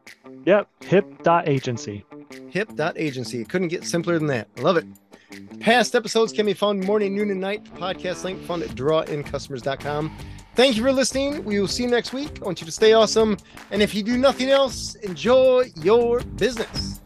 [0.46, 2.04] Yep, hip.agency.
[2.48, 3.40] hip.agency.
[3.40, 4.48] It couldn't get simpler than that.
[4.56, 4.86] I love it.
[5.58, 7.64] Past episodes can be found morning, noon, and night.
[7.74, 10.16] Podcast link found at drawincustomers.com.
[10.54, 11.44] Thank you for listening.
[11.44, 12.38] We will see you next week.
[12.40, 13.36] I want you to stay awesome.
[13.72, 17.00] And if you do nothing else, enjoy your business.